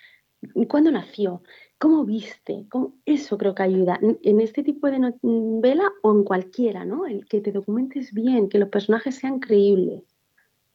[0.69, 1.43] cuándo nació,
[1.79, 2.67] cómo viste,
[3.05, 7.07] eso creo que ayuda en este tipo de novela o en cualquiera, ¿no?
[7.07, 10.05] El que te documentes bien, que los personajes sean creíbles,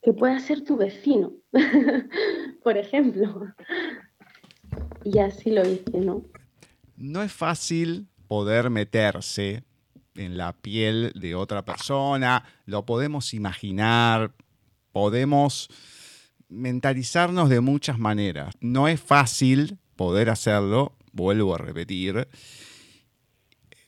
[0.01, 1.33] que pueda ser tu vecino,
[2.63, 3.47] por ejemplo.
[5.03, 6.23] Y así lo hice, ¿no?
[6.97, 9.63] No es fácil poder meterse
[10.15, 14.33] en la piel de otra persona, lo podemos imaginar,
[14.91, 15.69] podemos
[16.49, 18.55] mentalizarnos de muchas maneras.
[18.61, 22.27] No es fácil poder hacerlo, vuelvo a repetir.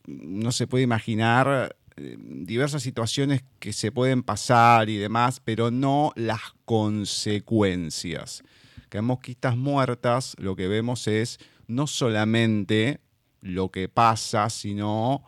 [0.06, 6.12] No se puede imaginar eh, diversas situaciones que se pueden pasar y demás, pero no
[6.14, 8.44] las consecuencias.
[8.88, 11.40] Que en Mosquitas Muertas lo que vemos es
[11.70, 13.00] no solamente
[13.40, 15.24] lo que pasa, sino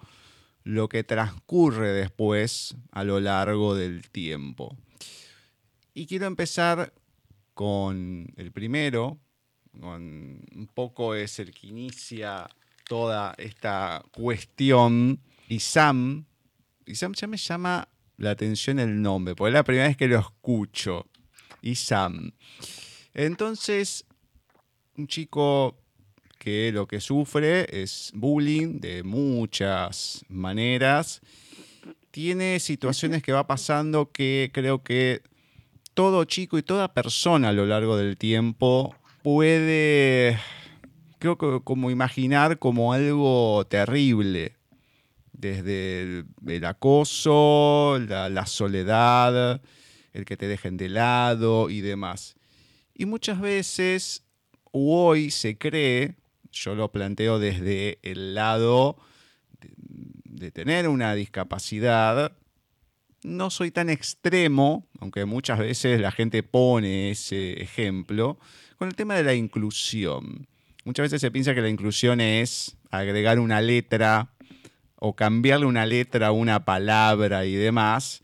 [0.65, 4.77] lo que transcurre después a lo largo del tiempo.
[5.95, 6.93] Y quiero empezar
[7.55, 9.19] con el primero,
[9.73, 12.49] un poco es el que inicia
[12.89, 15.21] toda esta cuestión.
[15.49, 16.25] Y Sam,
[16.87, 20.09] y Sam ya me llama la atención el nombre, porque es la primera vez que
[20.09, 21.07] lo escucho.
[21.61, 22.33] Y Sam.
[23.15, 24.05] Entonces,
[24.97, 25.82] un chico
[26.43, 31.21] que lo que sufre es bullying de muchas maneras.
[32.11, 35.23] Tiene situaciones que va pasando que creo que
[35.95, 40.37] todo chico y toda persona a lo largo del tiempo puede,
[41.21, 44.57] creo que como imaginar como algo terrible.
[45.31, 49.63] Desde el, acoso, la, la soledad,
[50.13, 52.35] el que te dejen de lado y demás.
[52.95, 54.25] Y muchas veces,
[54.73, 56.17] hoy se cree
[56.53, 58.97] yo lo planteo desde el lado
[60.25, 62.33] de, tener una discapacidad.
[63.23, 68.39] No soy tan extremo, aunque muchas veces la gente pone ese ejemplo,
[68.77, 70.47] con el tema de la inclusión.
[70.85, 74.33] Muchas veces se piensa que la inclusión es agregar una letra
[74.97, 78.23] o cambiarle una letra a una palabra y demás.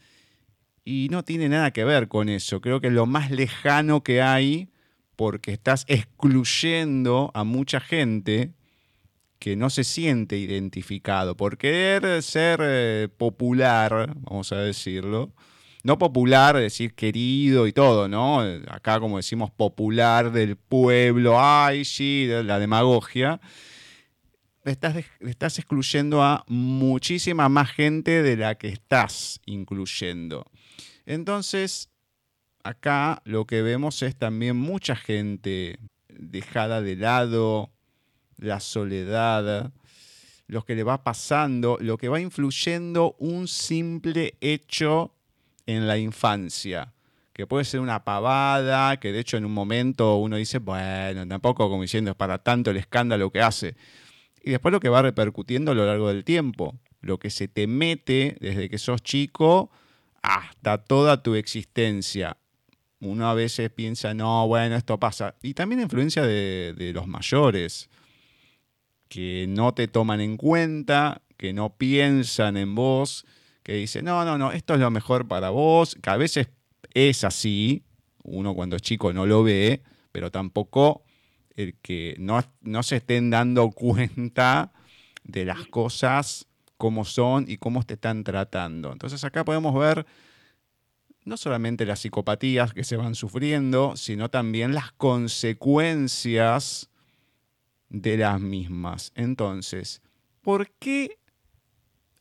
[0.84, 2.60] Y no tiene nada que ver con eso.
[2.60, 4.70] Creo que lo más lejano que hay
[5.18, 8.52] porque estás excluyendo a mucha gente
[9.40, 15.33] que no se siente identificado, por querer ser eh, popular, vamos a decirlo,
[15.83, 18.42] no popular, decir querido y todo, ¿no?
[18.68, 23.40] Acá como decimos popular del pueblo, ay, sí, la demagogia,
[24.64, 30.48] estás, estás excluyendo a muchísima más gente de la que estás incluyendo.
[31.07, 31.90] Entonces,
[32.62, 37.70] acá lo que vemos es también mucha gente dejada de lado,
[38.38, 39.72] la soledad,
[40.46, 45.14] lo que le va pasando, lo que va influyendo un simple hecho
[45.66, 46.94] en la infancia,
[47.32, 51.68] que puede ser una pavada, que de hecho en un momento uno dice, bueno, tampoco
[51.68, 53.76] como diciendo es para tanto el escándalo que hace.
[54.42, 57.66] Y después lo que va repercutiendo a lo largo del tiempo, lo que se te
[57.66, 59.70] mete desde que sos chico
[60.22, 62.36] hasta toda tu existencia
[63.00, 65.37] uno a veces piensa, no, bueno, esto pasa.
[65.42, 67.88] Y también influencia de, los mayores,
[69.08, 73.24] que no te toman en cuenta, que no piensan en vos,
[73.62, 76.49] que dicen, no, no, no, esto es lo mejor para vos, que a veces
[76.94, 77.84] es así,
[78.24, 79.82] uno cuando es chico no lo ve,
[80.12, 81.05] pero tampoco
[81.55, 84.72] el que no, no se estén dando cuenta
[85.24, 86.46] de las cosas
[86.76, 88.92] como son y cómo te están tratando.
[88.92, 90.07] Entonces acá podemos ver
[91.29, 96.91] no solamente las psicopatías que se van sufriendo, sino también las consecuencias
[97.89, 99.12] de las mismas.
[99.14, 100.03] Entonces,
[100.43, 101.18] ¿por qué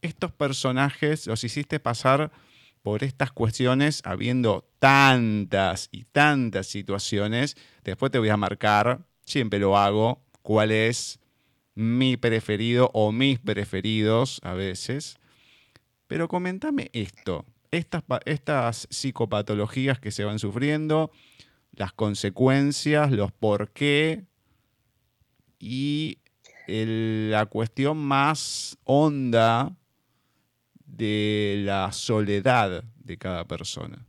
[0.02, 2.32] estos personajes los hiciste pasar
[2.88, 7.58] por estas cuestiones, habiendo tantas y tantas situaciones.
[7.84, 11.20] Después te voy a marcar, siempre lo hago, cuál es
[11.76, 15.18] mi preferido o mis preferidos a veces.
[16.08, 21.12] Pero comentame esto, estas, estas psicopatologías que se van sufriendo,
[21.74, 24.26] las consecuencias, los por qué
[25.60, 26.20] y
[26.68, 29.76] la cuestión más honda
[30.86, 34.06] de la soledad de cada persona.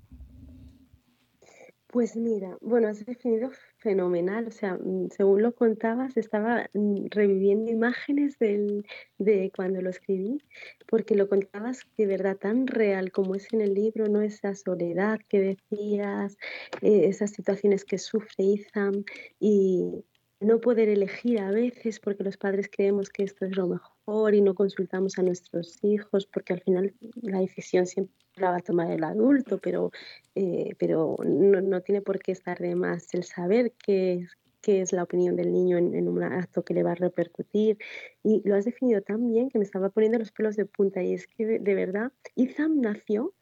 [1.88, 7.70] Pues mira, bueno, has definido fenomenal, o sea, mm, según lo contabas, estaba mm, reviviendo
[7.70, 10.42] imágenes de cuando lo escribí,
[10.86, 14.20] porque lo contabas de verdad tan real como es en el libro, ¿no?
[14.22, 16.36] Esa soledad que decías,
[16.82, 19.04] eh, esas situaciones que sufre Ethan
[19.40, 20.04] y,
[20.40, 24.40] no poder elegir a veces porque los padres creemos que esto es lo mejor y
[24.40, 28.90] no consultamos a nuestros hijos porque al final la decisión siempre la va a tomar
[28.90, 29.90] el adulto, pero,
[30.34, 34.26] eh, pero no, tiene por qué estar de más el saber qué,
[34.60, 37.78] qué es la opinión del niño en, en, un acto que le va a repercutir.
[38.22, 41.02] Y lo has definido tan bien que me estaba poniendo los pelos de punta.
[41.02, 43.34] Y es que de, de verdad, Izam nació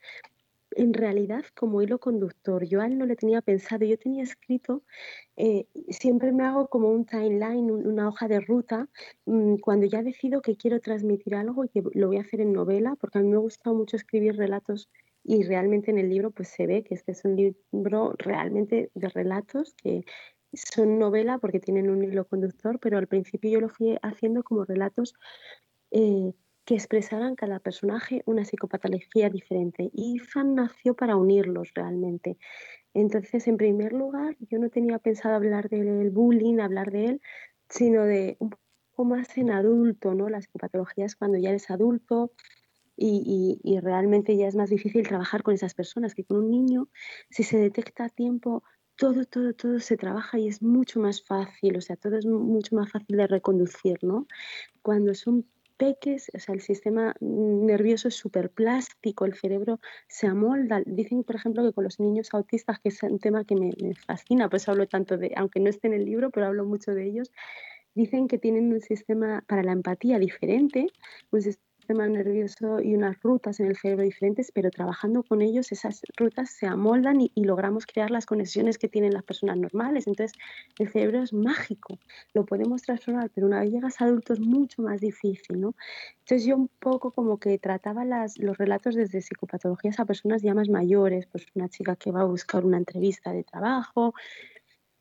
[0.77, 2.65] en realidad como hilo conductor.
[2.65, 4.83] Yo a él no le tenía pensado, yo tenía escrito,
[5.37, 8.89] eh, siempre me hago como un timeline, una hoja de ruta,
[9.25, 12.53] mm, cuando ya decido que quiero transmitir algo y que lo voy a hacer en
[12.53, 14.89] novela, porque a mí me gusta mucho escribir relatos
[15.25, 19.09] y realmente en el libro pues se ve que este es un libro realmente de
[19.09, 20.05] relatos que
[20.53, 24.65] son novela porque tienen un hilo conductor, pero al principio yo lo fui haciendo como
[24.65, 25.15] relatos
[25.91, 26.33] eh,
[26.67, 29.89] que expresaran cada personaje una psicopatología diferente.
[29.95, 32.37] Y Fan nació para unirlos realmente.
[32.93, 37.21] Entonces, en primer lugar, yo no tenía pensado hablar del bullying, hablar de él,
[37.69, 40.29] sino de un poco más en adulto, ¿no?
[40.29, 42.33] Las psicopatologías cuando ya eres adulto
[42.97, 46.89] y, y, realmente ya es más difícil trabajar con esas personas que con un niño,
[47.31, 48.65] si se detecta a tiempo,
[48.97, 52.75] todo, todo, todo se trabaja y es mucho más fácil, o sea, todo es mucho
[52.75, 54.27] más fácil de reconducir, ¿no?
[54.81, 55.47] Cuando son
[55.77, 60.83] peques, o sea, el sistema nervioso es súper plástico, el cerebro se amolda.
[60.85, 63.95] Dicen, por ejemplo, que con los niños autistas, que es un tema que me, me
[63.95, 67.07] fascina, pues hablo tanto de, aunque no esté en el libro, pero hablo mucho de
[67.07, 67.31] ellos,
[67.95, 70.87] dicen que tienen un sistema para la empatía diferente,
[71.31, 75.71] un sistema sistema nervioso y unas rutas en el cerebro diferentes, pero trabajando con ellos
[75.71, 80.09] esas rutas se amoldan y, logramos crear las conexiones que tienen las personas normales.
[80.09, 80.37] Entonces,
[80.81, 82.01] el cerebro es mágico,
[82.35, 85.77] lo podemos transformar, pero una vez llegas a es mucho más difícil, ¿no?
[86.23, 90.55] Entonces, yo un poco como que trataba las, los relatos desde psicopatologías a personas ya
[90.55, 94.13] más mayores, pues una chica que va a buscar una entrevista de trabajo,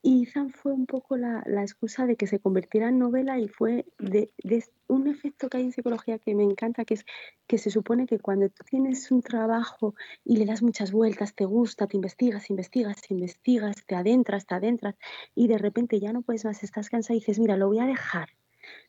[0.05, 3.87] y Ethan fue un poco la, excusa de que se convirtiera en novela y fue
[3.97, 7.05] de, de, un efecto que hay en psicología que me encanta, que es
[7.47, 11.45] que se supone que cuando tú tienes un trabajo y le das muchas vueltas, te
[11.45, 14.93] gusta, te investigas, investigas, investigas, te adentras, te adentras
[15.33, 17.87] y de repente ya no puedes más, estás cansada y dices, mira, lo voy a
[17.87, 18.29] dejar,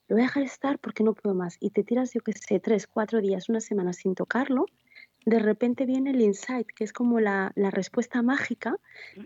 [0.08, 1.56] lo voy a dejar estar porque no puedo más.
[1.60, 4.66] Y te tiras, yo qué sé, tres, cuatro días, una semana sin tocarlo
[5.26, 8.78] de repente viene el insight, que es como la, respuesta mágica,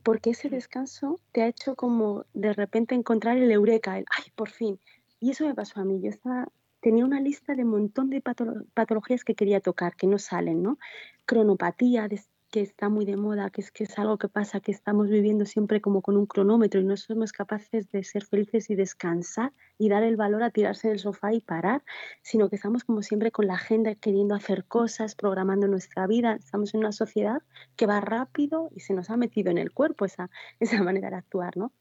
[0.03, 4.49] porque ese descanso te ha hecho como de repente encontrar el eureka, el ¡ay, por
[4.49, 4.81] fin!
[5.21, 6.01] Y eso me pasó a mí.
[6.01, 6.49] Yo estaba,
[6.81, 10.79] tenía una lista de un montón de patologías que quería tocar, que no salen, ¿no?
[11.27, 12.09] Cronopatía,
[12.51, 15.47] que está muy de moda, que es que es algo que pasa, que estamos viviendo
[15.47, 19.89] siempre como con un cronómetro y no somos capaces de ser felices y descansar y
[19.89, 21.85] dar el valor a tirarse del sofá y parar,
[22.23, 26.35] sino que estamos como siempre con la agenda queriendo hacer cosas, programando nuestra vida.
[26.35, 27.43] Estamos en una sociedad
[27.77, 30.31] que va rápido y se nos ha metido en el cuerpo esa,
[30.61, 31.73] esa manera de actuar, ¿no?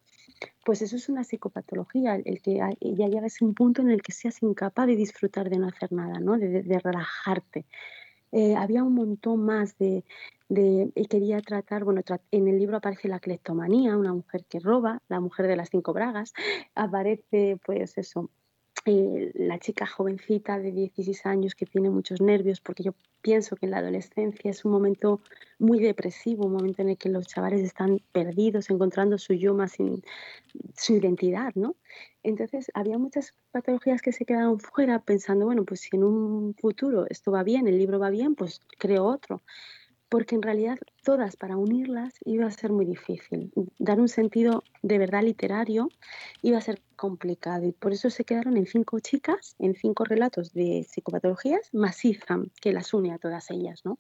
[0.63, 4.11] Pues eso es una psicopatología, el que ya llegas a un punto en el que
[4.11, 6.38] seas incapaz de disfrutar de no hacer nada, ¿no?
[6.38, 7.65] de, de relajarte.
[8.32, 10.03] Eh, había un montón más de,
[10.49, 12.01] de, y quería tratar, bueno,
[12.32, 15.93] en el libro aparece la cleptomanía, una mujer que roba, la mujer de las cinco
[15.93, 16.34] bragas,
[16.75, 18.30] aparece pues eso,
[18.86, 23.65] eh, la chica jovencita de 16 años que tiene muchos nervios, porque yo pienso que
[23.65, 25.21] en la adolescencia es un momento
[25.57, 29.75] muy depresivo, un momento en el que los chavales están perdidos, encontrando su yo más
[30.75, 31.75] su identidad, ¿no?
[32.23, 37.05] Entonces había muchas patologías que se quedaron fuera pensando, bueno, pues si en un futuro
[37.09, 39.41] esto va bien, el libro va bien, pues creo otro
[40.10, 43.51] porque en realidad todas para unirlas iba a ser muy difícil.
[43.78, 45.89] Dar un sentido de verdad literario
[46.41, 50.53] iba a ser complicado y por eso se quedaron en cinco chicas, en cinco relatos
[50.53, 52.01] de psicopatologías, más
[52.62, 53.99] que las une a todas ellas, ¿no?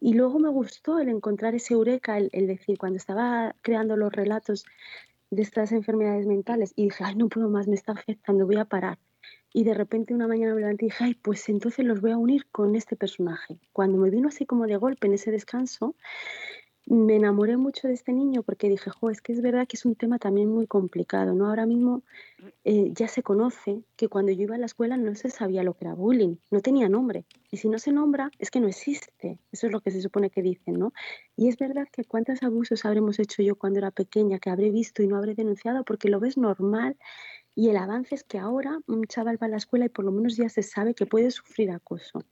[0.00, 4.64] Y luego me gustó el encontrar ese eureka, el, decir, cuando estaba creando los relatos
[5.30, 8.64] de estas enfermedades mentales y dije, ay, no puedo más, me está afectando, voy a
[8.64, 8.98] parar.
[9.52, 12.76] Y de repente una mañana me dije, ay, pues entonces los voy a unir con
[12.76, 13.58] este personaje.
[13.72, 15.94] Cuando me vino así como de golpe en ese descanso,
[16.90, 19.84] me enamoré mucho de este niño porque dije, jo, es que es verdad que es
[19.84, 21.48] un tema también muy complicado, ¿no?
[21.48, 22.02] Ahora mismo
[22.64, 25.74] eh, ya se conoce que cuando yo iba a la escuela no se sabía lo
[25.74, 27.24] que era bullying, no tenía nombre.
[27.50, 29.38] Y si no se nombra, es que no existe.
[29.52, 30.92] Eso es lo que se supone que dicen, ¿no?
[31.36, 35.02] Y es verdad que cuántos abusos habremos hecho yo cuando era pequeña, que habré visto
[35.02, 36.96] y no habré denunciado porque lo ves normal.
[37.54, 40.12] Y el avance es que ahora un chaval va a la escuela y por lo
[40.12, 42.24] menos ya se sabe que puede sufrir acoso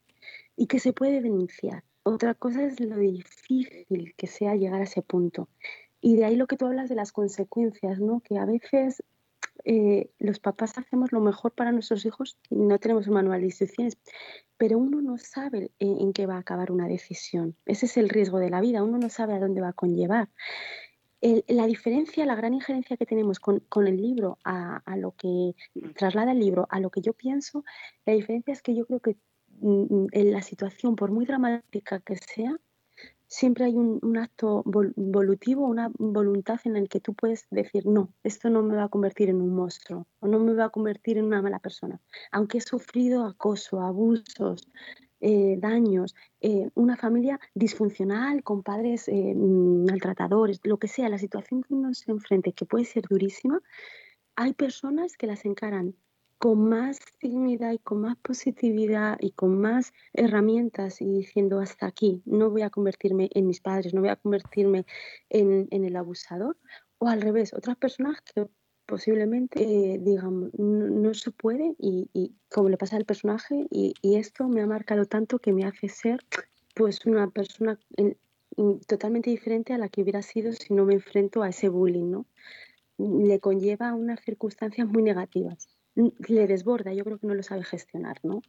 [0.57, 1.85] y que se puede denunciar.
[2.03, 5.49] Otra cosa es lo difícil que sea llegar a ese punto.
[6.01, 8.21] Y de ahí lo que tú hablas de las consecuencias, ¿no?
[8.21, 9.03] Que a veces
[9.65, 13.47] eh, los papás hacemos lo mejor para nuestros hijos y no tenemos un manual de
[13.47, 13.99] instrucciones,
[14.57, 17.57] pero uno no sabe en, qué va a acabar una decisión.
[17.67, 20.29] Ese es el riesgo de la vida, uno no sabe a dónde va a conllevar.
[21.21, 25.55] La diferencia, la gran injerencia que tenemos con, el libro a, a, lo que
[25.97, 27.65] traslada el libro a lo que yo pienso,
[28.05, 29.17] la diferencia es que yo creo que
[29.61, 32.57] Mm, en la situación, por muy dramática que sea,
[33.27, 38.51] siempre hay un, acto volutivo, una voluntad en el que tú puedes decir, no, esto
[38.51, 41.25] no me va a convertir en un monstruo o no me va a convertir en
[41.25, 42.01] una mala persona.
[42.33, 44.69] Aunque he sufrido acoso, abusos,
[45.21, 51.63] eh, daños, eh, una familia disfuncional con padres eh, maltratadores, lo que sea, la situación
[51.63, 53.61] que uno se enfrente, que puede ser durísima,
[54.37, 55.95] hay personas que las encaran
[56.39, 62.23] con más dignidad y con más positividad y con más herramientas y diciendo hasta aquí,
[62.27, 64.85] no voy a convertirme en mis padres, no voy a convertirme
[65.31, 66.59] en, el abusador,
[66.99, 68.47] o al revés, otras personas que
[68.87, 74.63] posiblemente eh, digan no, se puede y, como le pasa al personaje y, esto me
[74.63, 76.21] ha marcado tanto que me hace ser
[76.75, 77.79] pues una persona
[78.87, 82.27] totalmente diferente a la que hubiera sido si no me enfrento a ese bullying, ¿no?
[82.99, 88.19] Le conlleva unas circunstancias muy negativas le desborda, yo creo que no lo sabe gestionar,
[88.23, 88.43] ¿no?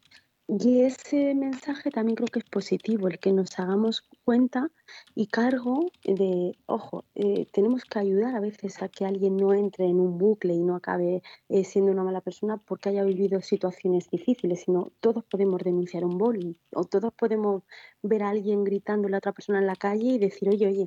[0.50, 4.72] Y ese mensaje también creo que es positivo, el que nos hagamos cuenta
[5.14, 9.88] y cargo de, ojo, eh, tenemos que ayudar a veces a que alguien no entre
[9.88, 14.10] en un bucle y no acabe eh, siendo una mala persona porque haya vivido situaciones
[14.10, 17.64] difíciles, sino todos podemos denunciar un bullying o todos podemos
[18.02, 20.86] ver a alguien gritando a la otra persona en la calle y decir, oye, oye,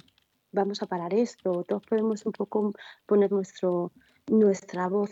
[0.52, 2.72] vamos a parar esto, o todos podemos un poco
[3.04, 3.92] poner nuestro,
[4.26, 5.10] nuestra voz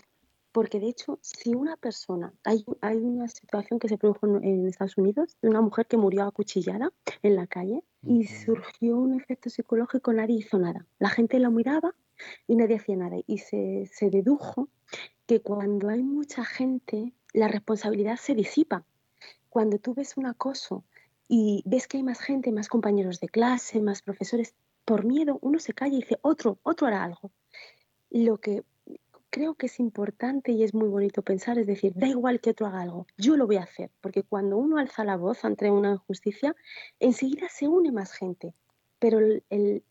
[0.58, 4.98] porque de hecho, si una persona, hay, hay una situación que se produjo en, Estados
[4.98, 6.92] Unidos de una mujer que murió acuchillada
[7.22, 10.84] en la calle y surgió un efecto psicológico, nadie hizo nada.
[10.98, 11.94] La gente la miraba
[12.48, 13.18] y nadie hacía nada.
[13.24, 14.68] Y se, se dedujo
[15.26, 18.84] que cuando hay mucha gente, la responsabilidad se disipa.
[19.50, 20.82] Cuando tú ves un acoso
[21.28, 25.60] y ves que hay más gente, más compañeros de clase, más profesores, por miedo uno
[25.60, 27.30] se calla y dice, otro, otro hará algo.
[28.10, 28.64] Lo que
[29.30, 32.66] creo que es importante y es muy bonito pensar, es decir, da igual que otro
[32.66, 35.92] haga algo, yo lo voy a hacer, porque cuando uno alza la voz ante una
[35.92, 36.56] injusticia,
[36.98, 38.54] enseguida se une más gente,
[38.98, 39.20] pero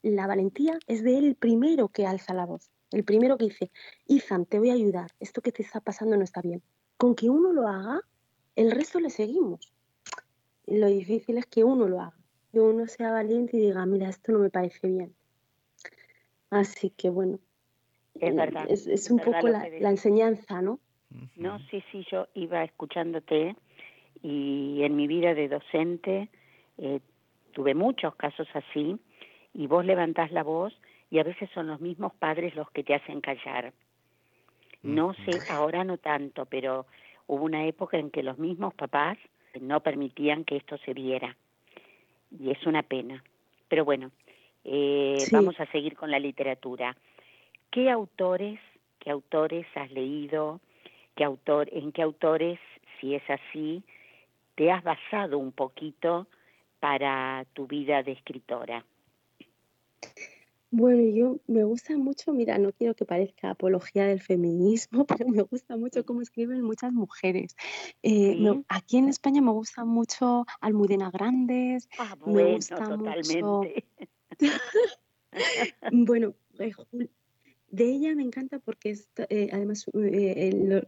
[0.02, 3.72] la valentía es de él primero que alza la voz, el primero que dice,
[4.06, 6.64] Izan, te voy a ayudar, esto que te está pasando no está bien.
[6.96, 8.02] Con que uno lo haga,
[8.56, 9.74] el resto le seguimos.
[10.66, 12.18] Lo difícil es que uno lo haga,
[12.52, 15.14] que uno sea valiente y diga, mira, esto no me parece bien.
[16.50, 17.40] Así que bueno,
[18.22, 18.66] es verdad.
[18.70, 20.80] Es, un poco la, enseñanza, ¿no?
[21.36, 23.56] No, sí, sí, yo iba escuchándote
[24.22, 26.30] y en mi vida de docente
[26.78, 27.00] eh,
[27.54, 28.98] tuve muchos casos así
[29.54, 30.74] y vos levantás la voz
[31.10, 33.74] y a veces son los mismos padres los que te hacen callar.
[34.84, 36.86] No sé, ahora no tanto, pero
[37.26, 39.18] hubo una época en que los mismos papás
[39.60, 41.36] no permitían que esto se viera
[42.38, 43.24] y es una pena.
[43.68, 44.12] Pero bueno,
[44.64, 46.96] eh, vamos a seguir con la literatura.
[47.72, 48.60] ¿Qué autores,
[49.00, 50.62] qué autores has leído?
[51.16, 52.60] ¿Qué autor, ¿En qué autores,
[53.00, 53.84] si es así,
[54.56, 56.28] te has basado un poquito
[56.80, 58.86] para tu vida de escritora?
[60.70, 65.42] Bueno, yo me gusta mucho, mira, no quiero que parezca apología del feminismo, pero me
[65.42, 67.56] gusta mucho cómo escriben muchas mujeres.
[68.04, 68.38] Eh,
[68.68, 73.44] aquí en España me gusta mucho Almudena Grandes, ah, me gusta totalmente.
[73.44, 73.62] mucho.
[75.92, 76.72] bueno, eh,
[77.70, 78.98] de ella me encanta porque
[79.30, 80.84] eh, además eh,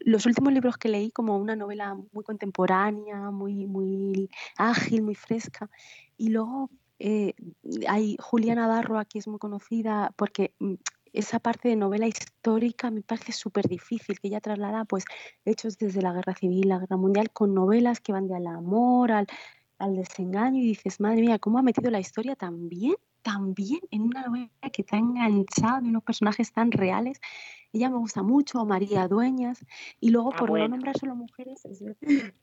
[0.00, 5.70] los últimos libros que leí como una novela muy contemporánea, muy, muy ágil, muy fresca.
[6.16, 7.34] Y luego eh,
[7.88, 10.74] hay Julia Navarro aquí es muy conocida porque mm,
[11.12, 15.04] esa parte de novela histórica me parece súper difícil, que ella traslada pues
[15.44, 19.26] hechos desde la guerra civil, la guerra mundial, con novelas que van del amor al,
[19.78, 22.96] al desengaño y dices, madre mía, ¿cómo ha metido la historia tan bien?
[23.28, 27.20] Tan bien en una novela que está enganchada de unos personajes tan reales.
[27.74, 29.66] Ella me gusta mucho, María Dueñas.
[30.00, 31.62] Y luego, ah, por no nombrar solo mujeres,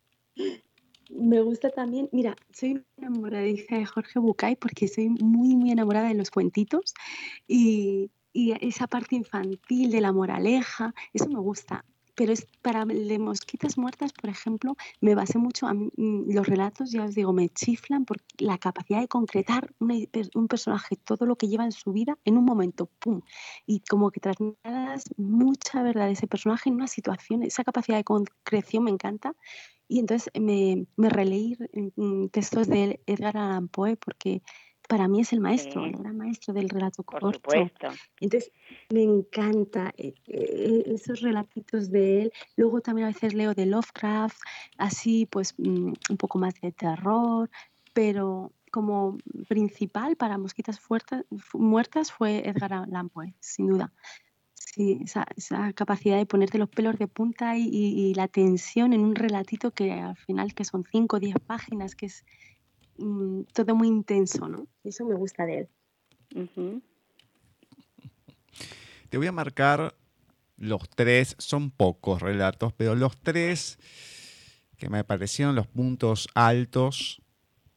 [1.09, 6.13] me gusta también, mira, soy enamoradiza de Jorge Bucay porque soy muy, muy enamorada de
[6.13, 6.93] los cuentitos
[7.47, 11.83] y, y esa parte infantil de la moraleja, eso me gusta
[12.15, 16.91] pero es para de Mosquitas Muertas, por ejemplo, me basé mucho a mm, los relatos,
[16.91, 21.47] ya os digo, me chiflan por la capacidad de concretar un personaje, todo lo que
[21.47, 23.21] lleva en su vida en un momento, ¡pum!
[23.65, 28.03] Y como que trasladas mucha verdad de ese personaje en una situación, esa capacidad de
[28.03, 29.35] concreción me encanta.
[29.87, 31.57] Y entonces me, me releí
[31.95, 34.41] mm, textos de Edgar Allan Poe porque
[34.87, 37.39] para mí es el maestro, el gran maestro del relato Por corto.
[37.51, 37.87] Supuesto.
[38.19, 38.51] Entonces,
[38.89, 42.33] me encanta eh, eh, esos relatitos de él.
[42.55, 44.37] Luego también a veces leo de Lovecraft,
[44.77, 47.49] así pues mm, un poco más de terror,
[47.93, 49.17] pero como
[49.47, 50.81] principal para Mosquitas
[51.53, 53.93] Muertas fue Edgar Allan Poe, sin duda.
[54.53, 55.25] Sí, esa,
[55.73, 59.93] capacidad de ponerte los pelos de punta y, y, la tensión en un relatito que
[59.93, 62.25] al final que son 5 o 10 páginas, que es
[62.97, 64.67] Mm, todo muy intenso, ¿no?
[64.83, 65.69] Eso me gusta de él.
[69.09, 69.95] Te voy a marcar
[70.57, 73.77] los tres, son pocos relatos, pero los tres
[74.77, 77.21] que me parecieron los puntos altos,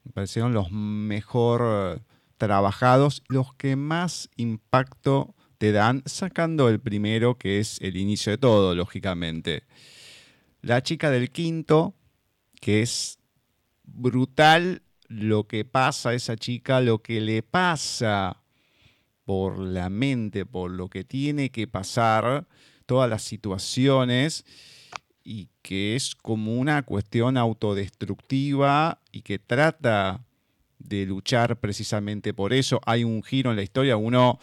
[0.05, 2.03] me parecieron los mejor
[2.37, 8.39] trabajados, los que más impacto te dan, sacando el primero que es el inicio de
[8.39, 9.65] todo, lógicamente.
[10.63, 11.95] La chica del quinto,
[12.61, 13.19] que es
[13.85, 18.43] brutal lo que pasa a esa chica, lo que le pasa
[19.25, 22.47] por la mente, por lo que tiene que pasar,
[22.87, 24.45] todas las situaciones,
[25.25, 30.25] y que es como una cuestión autodestructiva y que trata
[30.79, 32.81] de luchar precisamente por eso.
[32.87, 34.39] Hay un giro en la historia, uno,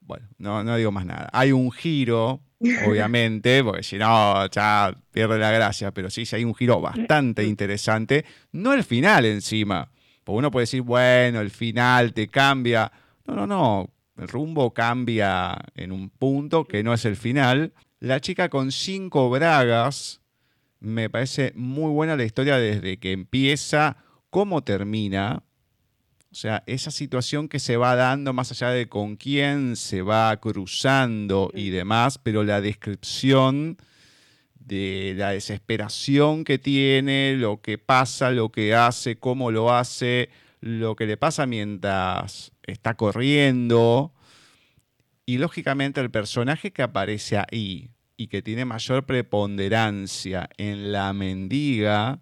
[0.00, 2.40] bueno, no, no digo más nada, hay un giro
[2.86, 8.24] obviamente, porque si no, ya pierde la gracia, pero sí, hay un giro bastante interesante.
[8.52, 9.90] No el final encima,
[10.24, 12.90] porque uno puede decir, bueno, el final te cambia.
[13.26, 17.72] No, no, no, el rumbo cambia en un punto que no es el final.
[18.00, 20.20] La chica con cinco bragas,
[20.80, 23.96] me parece muy buena la historia desde que empieza,
[24.30, 25.44] cómo termina.
[26.32, 30.34] O sea, esa situación que se va dando más allá de con quién se va
[30.38, 33.76] cruzando y demás, pero la descripción
[34.54, 40.30] de la desesperación que tiene, lo que pasa, lo que hace, cómo lo hace,
[40.62, 44.14] lo que le pasa mientras está corriendo.
[45.26, 52.20] Y lógicamente el personaje que aparece ahí y que tiene mayor preponderancia en la mendiga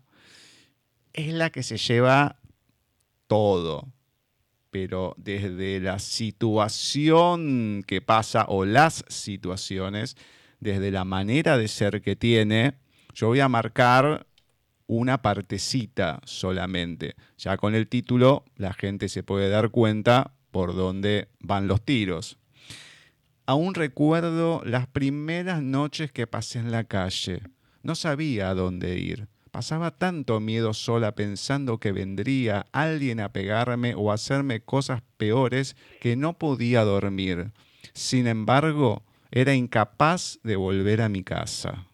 [1.13, 2.41] es la que se lleva
[3.29, 3.87] todo
[4.71, 10.17] pero desde la situación que pasa o las situaciones,
[10.61, 12.75] desde la manera de ser que tiene,
[13.15, 14.27] yo voy a marcar
[14.87, 17.15] una partecita solamente.
[17.39, 22.39] Ya con el título la gente se puede dar cuenta por dónde van los tiros.
[23.47, 27.41] Aún recuerdo las primeras noches que pasé en la calle.
[27.83, 29.29] No sabía a dónde ir.
[29.51, 36.15] Pasaba tanto miedo sola pensando que vendría alguien a pegarme o hacerme cosas peores que
[36.15, 37.53] no podía dormir.
[37.93, 41.87] Sin embargo, era incapaz de volver a mi casa.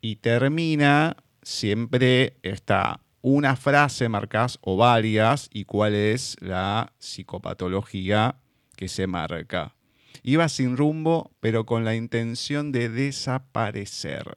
[0.00, 8.36] Y termina siempre está una frase marcas o varias y cuál es la psicopatología
[8.76, 9.74] que se marca.
[10.22, 14.36] Iba sin rumbo, pero con la intención de desaparecer.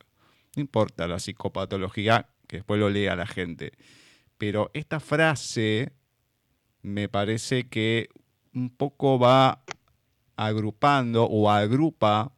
[0.55, 3.73] No importa la psicopatología, que después lo lea la gente.
[4.37, 5.93] Pero esta frase
[6.81, 8.09] me parece que
[8.53, 9.63] un poco va
[10.35, 12.33] agrupando o agrupa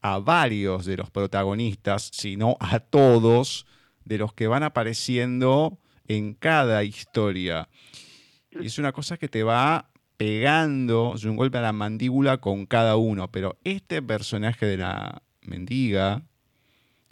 [0.00, 3.66] a varios de los protagonistas, sino a todos
[4.04, 5.78] de los que van apareciendo
[6.08, 7.68] en cada historia.
[8.50, 12.66] Y es una cosa que te va pegando, es un golpe a la mandíbula con
[12.66, 16.22] cada uno, pero este personaje de la mendiga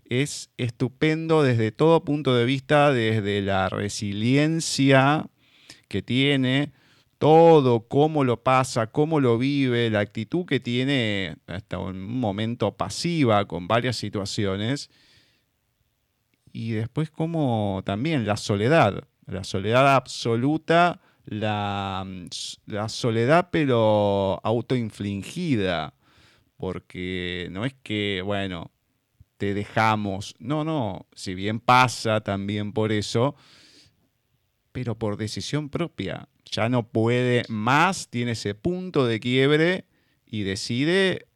[0.08, 5.26] es estupendo desde todo punto de vista, desde la resiliencia
[5.88, 6.72] que tiene,
[7.18, 13.44] todo, cómo lo pasa, cómo lo vive, la actitud que tiene hasta un momento pasiva
[13.46, 14.90] con varias situaciones.
[16.52, 22.06] Y después como también la soledad, la soledad absoluta, la,
[22.66, 25.92] la soledad pero autoinfligida,
[26.56, 28.70] porque no es que, bueno,
[29.38, 30.34] te dejamos.
[30.38, 33.34] No, no, si bien pasa también por eso,
[34.72, 36.28] pero por decisión propia.
[36.44, 39.84] ya no puede más, tiene ese punto de quiebre
[40.26, 41.26] y decide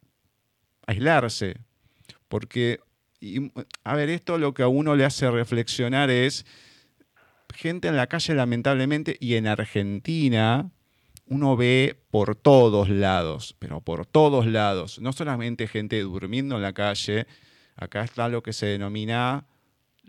[0.87, 1.57] aislarse.
[2.27, 2.79] Porque,
[3.83, 6.45] a ver, esto lo que a uno le hace reflexionar es,
[7.53, 10.71] gente en la calle lamentablemente y en Argentina,
[11.27, 16.73] uno ve por todos lados, pero por todos lados, no solamente gente durmiendo en la
[16.73, 17.27] calle,
[17.75, 19.45] acá está lo que se denomina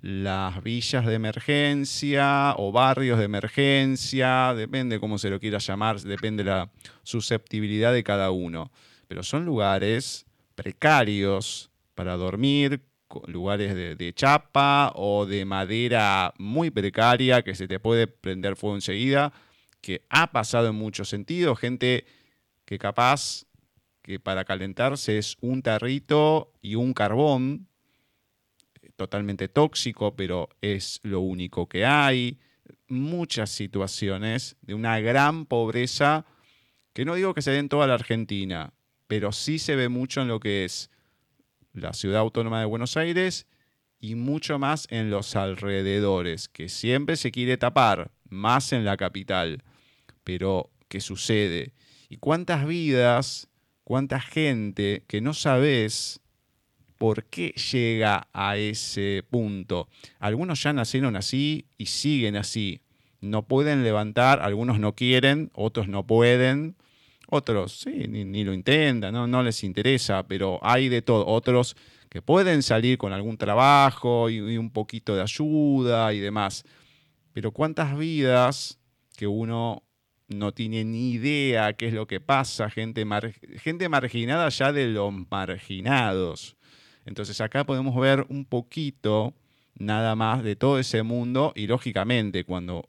[0.01, 6.45] las villas de emergencia o barrios de emergencia, depende cómo se lo quiera llamar, depende
[6.45, 6.71] la
[7.05, 8.71] susceptibilidad de cada uno.
[9.09, 12.83] Pero son lugares precarios para dormir,
[13.27, 18.75] lugares de, de, chapa o de madera muy precaria que se te puede prender fuego
[18.75, 19.33] enseguida,
[19.81, 22.05] que ha pasado en muchos sentidos, gente
[22.65, 23.47] que capaz
[24.05, 27.69] que para calentarse es un tarrito y un carbón,
[28.97, 32.39] totalmente tóxico, pero es lo único que hay.
[32.87, 36.27] Muchas situaciones de una gran pobreza,
[36.93, 38.75] que no digo que se dé en toda la Argentina,
[39.07, 40.91] pero sí se ve mucho en lo que es
[41.73, 43.47] la ciudad autónoma de Buenos Aires
[43.99, 49.65] y mucho más en los alrededores, que siempre se quiere tapar, más en la capital.
[50.25, 51.73] Pero, ¿qué sucede?
[52.11, 53.49] ¿Y cuántas vidas,
[53.85, 56.21] cuánta gente que no sabes
[56.99, 59.89] por qué llega a ese punto.
[60.19, 62.81] Algunos ya nacieron así y siguen así.
[63.21, 66.77] No pueden levantar, algunos no quieren, otros no pueden,
[67.29, 69.27] otros sí, ni, lo intentan, ¿no?
[69.27, 71.27] no les interesa, pero hay de todo.
[71.27, 71.77] Otros
[72.11, 76.65] que pueden salir con algún trabajo y, un poquito de ayuda y demás.
[77.33, 78.79] Pero cuántas vidas
[79.17, 79.83] que uno
[80.29, 83.07] no tiene ni idea qué es lo que pasa, gente,
[83.59, 86.57] gente marginada ya de los marginados.
[87.05, 89.35] Entonces acá podemos ver un poquito
[89.75, 92.89] nada más de todo ese mundo y lógicamente cuando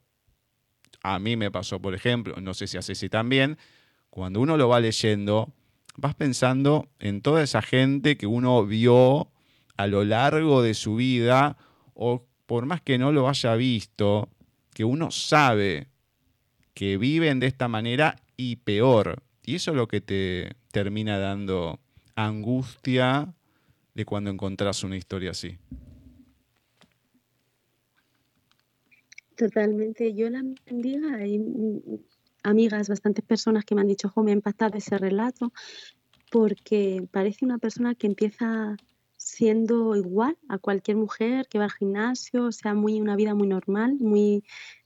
[1.02, 3.58] a mí me pasó, por ejemplo, no sé si hace si también,
[4.10, 5.54] cuando uno lo va leyendo,
[5.98, 9.32] vas pensando en toda esa gente que uno vio
[9.78, 11.58] a lo largo de su vida
[11.94, 14.30] o por más que no lo haya visto,
[14.74, 15.90] que uno sabe
[16.76, 19.24] que viven de esta manera y peor.
[19.44, 21.80] Y eso es lo que te termina dando
[22.16, 23.34] angustia
[23.96, 25.58] de cuando encontrás una historia así.
[29.36, 30.14] Totalmente.
[30.14, 31.16] Yo la bendiga.
[31.16, 31.42] Hay
[32.44, 35.54] amigas, bastantes personas que me han dicho, jo, me ha impactado ese relato,
[36.30, 38.76] porque parece una persona que empieza
[39.16, 43.48] siendo igual a cualquier mujer que va al gimnasio, o sea, muy una vida muy
[43.48, 44.44] normal, muy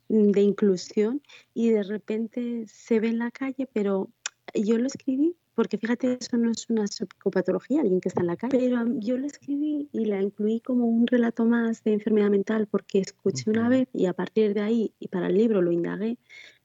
[0.10, 1.22] de inclusión,
[1.54, 4.10] y de repente se ve en la calle, pero
[4.54, 8.38] yo lo escribí porque fíjate, eso no es una psicopatología, alguien que está en la
[8.38, 12.66] calle, pero yo lo escribí y la incluí como un relato más de enfermedad mental
[12.66, 16.18] porque escuché una vez y a partir de ahí, y para el libro lo indagué,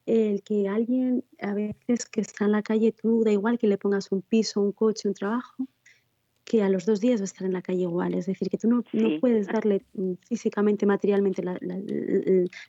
[0.06, 3.78] el que alguien a veces que está en la calle, tú da igual que le
[3.78, 5.66] pongas un piso, un coche, un trabajo,
[6.44, 8.14] que a los dos días va a estar en la calle igual.
[8.14, 11.42] Es decir, que tú no, no puedes darle mm, físicamente, materialmente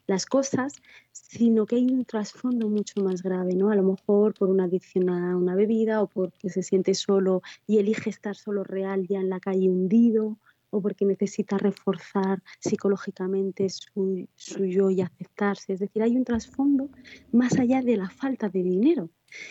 [0.07, 3.69] las cosas, sino que hay un trasfondo mucho más grave, ¿no?
[3.69, 7.79] A lo mejor por una adicción a una bebida o porque se siente solo y
[7.79, 10.37] elige estar solo real ya en la calle hundido
[10.69, 15.73] o porque necesita reforzar psicológicamente su, su yo y aceptarse.
[15.73, 16.89] Es decir, hay un trasfondo
[17.31, 19.09] más allá de la falta de dinero.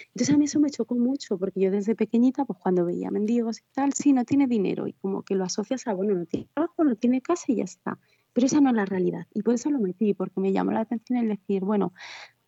[0.09, 3.61] Entonces a mí eso me chocó mucho porque yo desde pequeñita, pues cuando veía mendigos
[3.61, 6.49] y tal, sí, no tiene dinero y como que lo asocias a, bueno, no tiene
[6.55, 7.99] trabajo, no tiene casa y ya está.
[8.33, 10.81] Pero esa no es la realidad y por eso lo metí, porque me llamó la
[10.81, 11.93] atención el decir, bueno,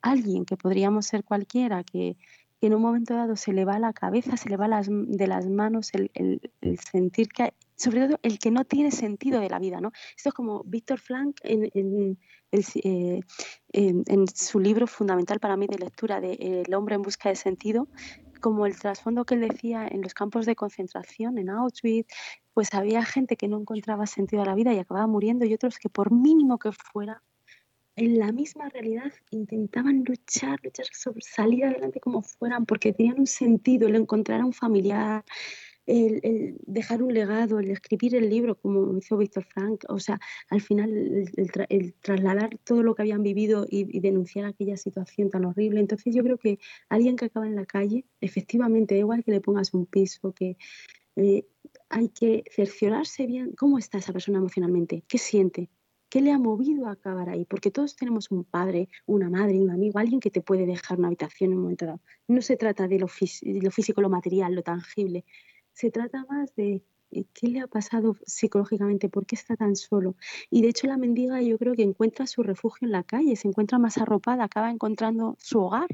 [0.03, 2.17] alguien que podríamos ser cualquiera, que,
[2.63, 5.47] en un momento dado se le va la cabeza, se le va las, de las
[5.47, 6.41] manos el, el,
[6.79, 9.93] sentir que, sobre todo el que no tiene sentido de la vida, ¿no?
[10.17, 12.19] Esto es como Víctor Frank en, en,
[12.53, 13.21] eh,
[13.73, 17.37] en, su libro fundamental para mí de lectura de eh, El hombre en busca de
[17.37, 17.89] sentido,
[18.41, 22.13] como el trasfondo que él decía en los campos de concentración, en Auschwitz,
[22.55, 25.79] pues había gente que no encontraba sentido a la vida y acababa muriendo y otros
[25.79, 27.23] que por mínimo que fuera,
[27.97, 33.27] en la misma realidad intentaban luchar, luchar sobre salir adelante como fueran, porque tenían un
[33.27, 35.25] sentido, el encontrar a un familiar,
[35.87, 40.19] el, dejar un legado, el escribir el libro, como hizo Víctor Frank, o sea,
[40.51, 40.91] al final
[41.37, 45.81] el, trasladar todo lo que habían vivido y, denunciar aquella situación tan horrible.
[45.81, 46.59] Entonces yo creo que
[46.89, 50.57] alguien que acaba en la calle, efectivamente, igual que le pongas un piso, que
[51.17, 51.47] eh,
[51.89, 55.71] hay que cerciorarse bien cómo está esa persona emocionalmente, qué siente,
[56.09, 57.45] ¿Qué le ha movido a acabar ahí?
[57.45, 61.09] Porque todos tenemos un padre, una madre, un amigo, alguien que te puede dejar una
[61.09, 62.01] habitación en un momento dado.
[62.29, 63.07] No se trata de lo,
[63.43, 65.25] lo físico, lo material, lo tangible,
[65.77, 70.17] se trata más de eh, qué le ha pasado psicológicamente, por qué está tan solo.
[70.51, 73.47] Y de hecho la mendiga yo creo que encuentra su refugio en la calle, se
[73.49, 75.89] encuentra más arropada, acaba encontrando su hogar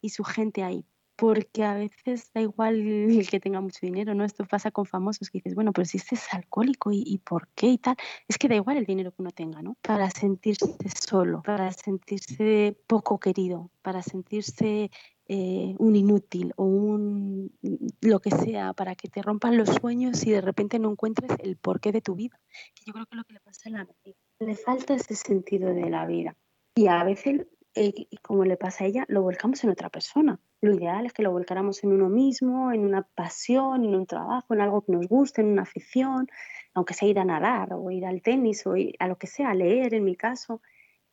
[0.00, 0.84] y su gente ahí
[1.20, 4.24] porque a veces da igual el que tenga mucho dinero, ¿no?
[4.24, 7.66] Esto pasa con famosos que dices, bueno, pero si este es alcohólico ¿y, por qué
[7.66, 7.94] y tal,
[8.26, 9.76] es que da igual el dinero que uno tenga, ¿no?
[9.82, 10.64] Para sentirse
[10.98, 14.90] solo, para sentirse poco querido, para sentirse
[15.32, 17.52] eh, un inútil o un
[18.00, 21.56] lo que sea, para que te rompan los sueños y de repente no encuentres el
[21.56, 22.40] porqué de tu vida.
[22.74, 24.16] Que yo creo que lo que le pasa a la vida.
[24.40, 26.36] Le falta ese sentido de la vida.
[26.74, 30.40] Y a veces y como le pasa a ella, lo volcamos en otra persona.
[30.60, 34.52] Lo ideal es que lo volcáramos en uno mismo, en una pasión, en un trabajo,
[34.52, 36.26] en algo que nos guste, en una afición,
[36.74, 39.54] aunque sea ir a nadar o ir al tenis o a lo que sea, a
[39.54, 40.60] leer en mi caso,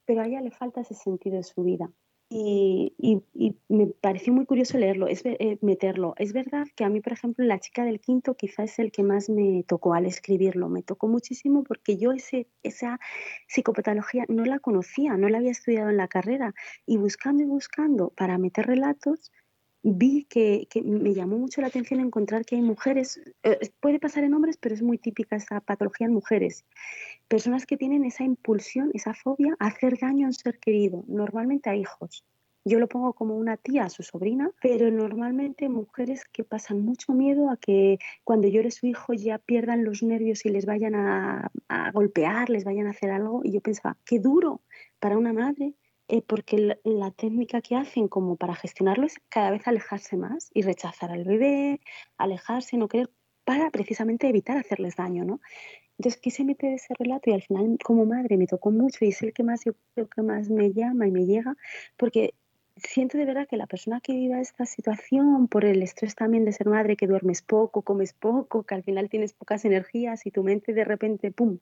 [0.05, 1.91] pero a ella le falta ese sentido de su vida
[2.29, 2.93] y,
[3.69, 6.13] me pareció muy curioso leerlo, es, eh, meterlo.
[6.17, 9.03] Es verdad que a mí, por ejemplo, La chica del quinto quizás es el que
[9.03, 10.67] más me tocó al escribirlo.
[10.69, 12.99] Me tocó muchísimo porque yo ese, esa
[13.47, 16.53] psicopatología no la conocía, no la había estudiado en la carrera.
[16.85, 19.31] Y buscando y buscando para meter relatos,
[19.95, 24.33] vi que, me llamó mucho la atención encontrar que hay mujeres, eh, puede pasar en
[24.33, 26.65] hombres, pero es muy típica esa patología en mujeres,
[27.27, 31.69] personas que tienen esa impulsión, esa fobia a hacer daño a un ser querido, normalmente
[31.69, 32.25] a hijos.
[32.65, 37.13] Yo lo pongo como una tía a su sobrina, pero normalmente mujeres que pasan mucho
[37.13, 41.49] miedo a que cuando llore su hijo ya pierdan los nervios y les vayan a,
[41.69, 43.39] a golpear, les vayan a hacer algo.
[43.45, 44.59] Y yo pensaba, qué duro
[44.99, 45.75] para una madre
[46.09, 50.61] eh, porque la, técnica que hacen como para gestionarlo es cada vez alejarse más y
[50.61, 51.81] rechazar al bebé,
[52.17, 53.09] alejarse, no querer,
[53.43, 55.41] para precisamente evitar hacerles daño, ¿no?
[55.97, 59.21] Entonces quise meter ese relato y al final como madre me tocó mucho y es
[59.21, 61.55] el que más yo creo que más me llama y me llega
[61.97, 62.35] porque
[62.77, 66.51] siento de verdad que la persona que viva esta situación, por el estrés también de
[66.51, 70.43] ser madre, que duermes poco, comes poco, que al final tienes pocas energías y tu
[70.43, 71.59] mente de repente, ¡pum!,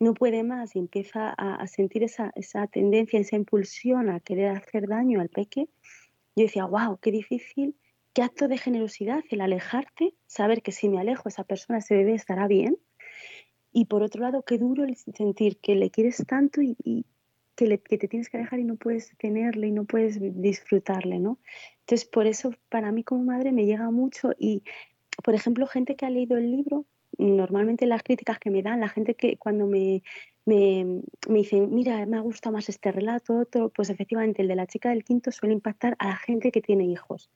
[0.00, 4.86] no puede más y empieza a, sentir esa, esa, tendencia, esa impulsión a querer hacer
[4.86, 5.68] daño al peque,
[6.36, 7.74] yo decía, wow, qué difícil,
[8.12, 12.14] qué acto de generosidad el alejarte, saber que si me alejo esa persona, ese bebé
[12.14, 12.78] estará bien.
[13.72, 17.04] Y por otro lado, qué duro el sentir que le quieres tanto y,
[17.66, 21.38] que, te tienes que dejar y no puedes tenerle y no puedes disfrutarle, ¿no?
[21.80, 24.62] Entonces, por eso para mí como madre me llega mucho y,
[25.24, 26.86] por ejemplo, gente que ha leído el libro,
[27.18, 30.02] normalmente las críticas que me dan, la gente que cuando me,
[30.44, 34.56] me, me dicen, mira, me ha gustado más este relato, otro, pues efectivamente el de
[34.56, 37.28] la chica del quinto suele impactar a la gente que tiene hijos,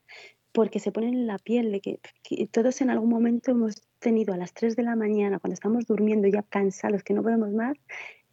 [0.52, 4.34] porque se ponen en la piel de que, que, todos en algún momento hemos tenido
[4.34, 7.76] a las 3 de la mañana, cuando estamos durmiendo ya cansados, que no podemos más,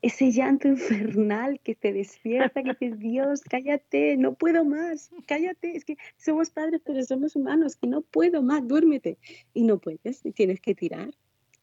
[0.02, 5.86] ese llanto infernal que te despierta, que dices, Dios, cállate, no puedo más, cállate, es
[5.86, 9.18] que somos padres, pero somos humanos, que no puedo más, duérmete.
[9.54, 11.10] Y no puedes, y tienes que tirar.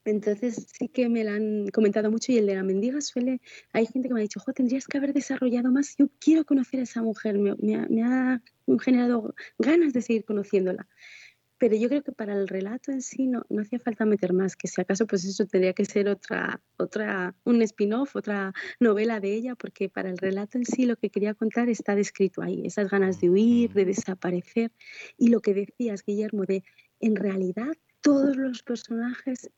[0.04, 3.40] Entonces sí que me lo han comentado mucho y el de la mendiga suele,
[3.72, 6.78] hay gente que me ha dicho, jo, tendrías que haber desarrollado más, yo quiero conocer
[6.78, 8.40] a esa mujer, me, me ha
[8.80, 10.86] generado ganas de seguir conociéndola
[11.58, 14.56] pero yo creo que para el relato en sí no, no hacía falta meter más,
[14.56, 19.34] que si acaso pues eso tendría que ser otra, otra, un spin-off, otra novela de
[19.34, 22.90] ella, porque para el relato en sí lo que quería contar está descrito ahí, esas
[22.90, 24.72] ganas de huir, de desaparecer,
[25.16, 26.62] y lo que decías, Guillermo, de
[27.00, 29.50] en realidad todos los personajes,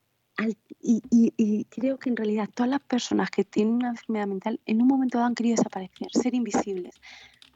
[0.80, 4.60] y, y, y, creo que en realidad todas las personas que tienen una enfermedad mental
[4.66, 6.94] en un momento dado han querido desaparecer, ser invisibles,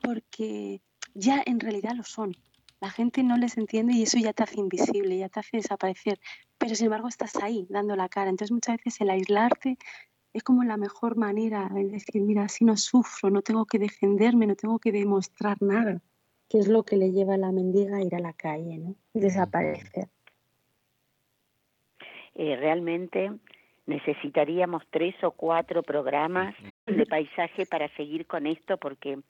[0.02, 0.82] porque
[1.14, 2.36] ya en realidad lo son
[2.82, 6.18] la gente no les entiende y eso ya te hace invisible, ya te hace desaparecer.
[6.58, 8.28] Pero sin embargo estás ahí dando la cara.
[8.28, 9.78] Entonces muchas veces el aislarte
[10.32, 14.48] es como la mejor manera de decir, mira, así no sufro, no tengo que defenderme,
[14.48, 16.02] no tengo que demostrar nada.
[16.48, 18.96] Que es lo que le lleva a la mendiga a ir a la calle, ¿no?
[19.14, 20.08] Desaparecer.
[22.34, 23.30] Eh, realmente
[23.86, 26.56] necesitaríamos tres o cuatro programas
[26.86, 29.20] de paisaje para seguir con esto porque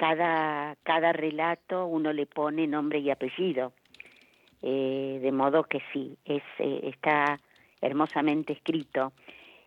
[0.00, 3.74] cada, cada relato uno le pone nombre y apellido.
[4.62, 7.38] Eh, de modo que sí, es, eh, está
[7.82, 9.12] hermosamente escrito.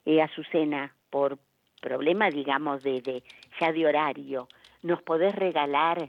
[0.06, 1.38] Eh, Azucena, por
[1.80, 3.24] problema, digamos, de, de
[3.60, 4.48] ya de horario,
[4.82, 6.08] ¿nos podés regalar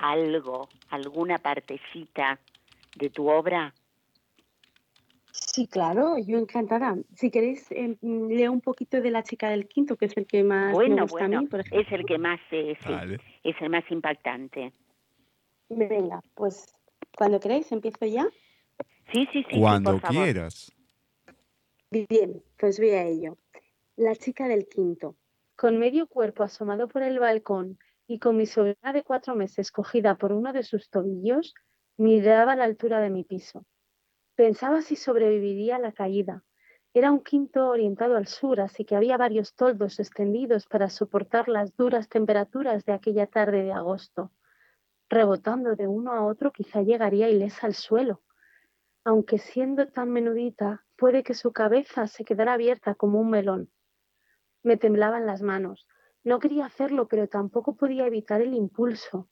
[0.00, 2.38] algo, alguna partecita
[2.94, 3.72] de tu obra?
[5.56, 6.98] Sí, claro, yo encantada.
[7.14, 10.44] Si queréis, eh, leo un poquito de La chica del quinto, que es el que
[10.44, 11.80] más me gusta a mí, por ejemplo.
[11.80, 12.76] Es el que más, eh,
[13.42, 14.74] es el más impactante.
[15.70, 16.66] Venga, pues
[17.16, 18.28] cuando queráis, empiezo ya.
[19.10, 19.58] Sí, sí, sí.
[19.58, 20.70] Cuando quieras.
[21.90, 23.38] Bien, pues voy a ello.
[23.96, 25.16] La chica del quinto.
[25.56, 30.16] Con medio cuerpo asomado por el balcón y con mi sobrina de cuatro meses cogida
[30.16, 31.54] por uno de sus tobillos,
[31.96, 33.64] miraba a la altura de mi piso.
[34.36, 36.44] Pensaba si sobreviviría a la caída.
[36.92, 41.74] Era un quinto orientado al sur, así que había varios toldos extendidos para soportar las
[41.74, 44.30] duras temperaturas de aquella tarde de agosto.
[45.08, 48.22] Rebotando de uno a otro, quizá llegaría ilesa al suelo.
[49.04, 53.70] Aunque siendo tan menudita, puede que su cabeza se quedara abierta como un melón.
[54.62, 55.86] Me temblaban las manos.
[56.24, 59.30] No quería hacerlo, pero tampoco podía evitar el impulso.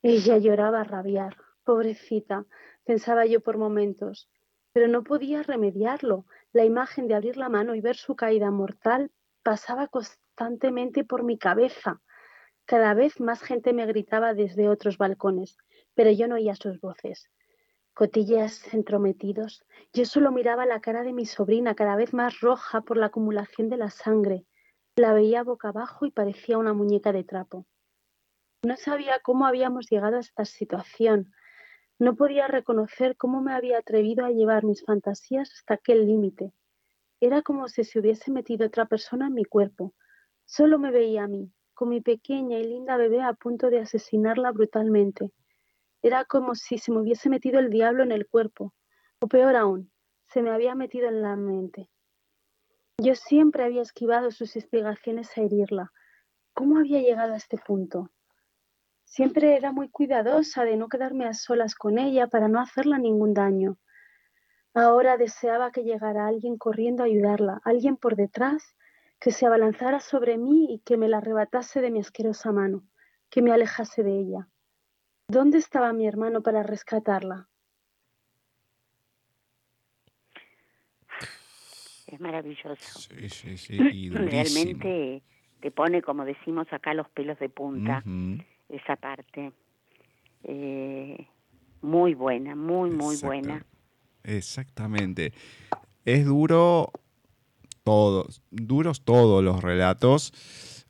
[0.00, 1.36] Ella lloraba a rabiar.
[1.64, 2.46] Pobrecita,
[2.84, 4.28] pensaba yo por momentos,
[4.72, 6.26] pero no podía remediarlo.
[6.52, 9.10] La imagen de abrir la mano y ver su caída mortal
[9.42, 12.00] pasaba constantemente por mi cabeza.
[12.66, 15.56] Cada vez más gente me gritaba desde otros balcones,
[15.94, 17.30] pero yo no oía sus voces.
[17.92, 19.64] Cotillas entrometidos.
[19.92, 23.68] Yo solo miraba la cara de mi sobrina, cada vez más roja por la acumulación
[23.68, 24.44] de la sangre.
[24.96, 27.66] La veía boca abajo y parecía una muñeca de trapo.
[28.64, 31.32] No sabía cómo habíamos llegado a esta situación.
[31.98, 36.52] No podía reconocer cómo me había atrevido a llevar mis fantasías hasta aquel límite.
[37.20, 39.94] Era como si se hubiese metido otra persona en mi cuerpo.
[40.44, 44.50] Solo me veía a mí, con mi pequeña y linda bebé a punto de asesinarla
[44.50, 45.32] brutalmente.
[46.02, 48.74] Era como si se me hubiese metido el diablo en el cuerpo,
[49.20, 49.90] o peor aún,
[50.28, 51.88] se me había metido en la mente.
[52.98, 55.92] Yo siempre había esquivado sus instigaciones a herirla.
[56.52, 58.10] ¿Cómo había llegado a este punto?
[59.04, 63.32] Siempre era muy cuidadosa de no quedarme a solas con ella para no hacerla ningún
[63.32, 63.78] daño.
[64.74, 68.76] Ahora deseaba que llegara alguien corriendo a ayudarla, alguien por detrás,
[69.20, 72.82] que se abalanzara sobre mí y que me la arrebatase de mi asquerosa mano,
[73.30, 74.48] que me alejase de ella.
[75.28, 77.48] ¿Dónde estaba mi hermano para rescatarla?
[82.06, 82.98] Es maravilloso.
[82.98, 83.78] Sí, sí, sí.
[84.10, 85.22] Realmente
[85.60, 88.02] te pone, como decimos acá, los pelos de punta
[88.68, 89.52] esa parte.
[90.44, 91.26] Eh,
[91.82, 93.64] muy buena, muy, muy buena.
[94.22, 95.32] Exactamente.
[96.04, 96.90] Es duro
[97.82, 100.32] todos, duros todos los relatos,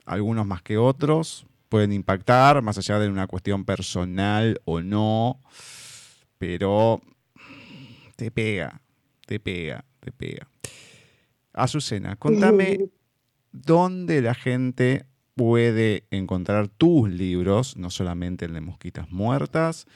[0.07, 5.41] algunos más que otros, pueden impactar, más allá de una cuestión personal o no,
[6.39, 7.01] pero
[8.17, 8.81] te pega,
[9.27, 10.47] te pega, te pega.
[11.53, 12.91] Azucena, contame
[13.53, 19.87] dónde la gente puede encontrar tus libros, no solamente el de Mosquitas Muertas,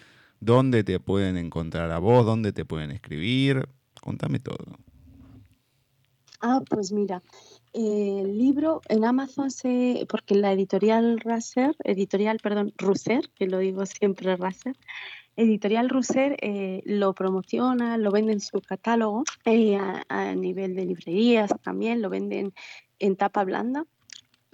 [0.40, 3.68] dónde te pueden encontrar a vos, dónde te pueden escribir,
[4.00, 4.78] contame todo.
[6.40, 7.22] Ah, pues mira,
[7.72, 13.84] el libro en Amazon se, porque la editorial Raser, editorial, perdón, Russer, que lo digo
[13.86, 14.76] siempre Raser,
[15.34, 19.78] editorial Russer eh, lo promociona, lo vende en su catálogo eh,
[20.08, 22.52] a, nivel de librerías también, lo venden
[23.00, 23.84] en tapa blanda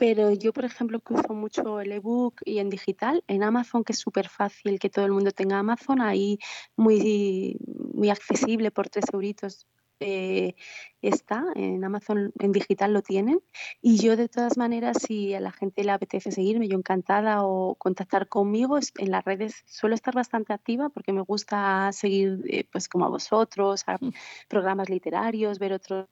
[0.07, 3.95] pero yo, por ejemplo, que uso mucho el ebook y en digital, en Amazon, que
[3.95, 6.39] es súper fácil que todo el mundo tenga Amazon, ahí
[6.77, 7.57] muy,
[7.95, 9.67] muy accesible por tres euritos
[10.01, 10.57] eh,
[11.01, 13.41] está, en Amazon en digital lo tienen.
[13.81, 17.75] Y yo de todas maneras, si a la gente le apetece seguirme, yo encantada o
[17.77, 22.91] contactar conmigo, en las redes suelo estar bastante activa porque me gusta seguir eh, pues
[22.91, 24.13] como a vosotros, a mm.
[24.49, 26.09] programas literarios, ver otros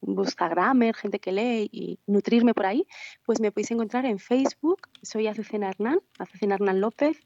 [0.00, 2.86] busca grammar, gente que lee y nutrirme por ahí,
[3.24, 7.18] pues me podéis encontrar en Facebook, soy Azucena Hernán, Azucena Hernán López,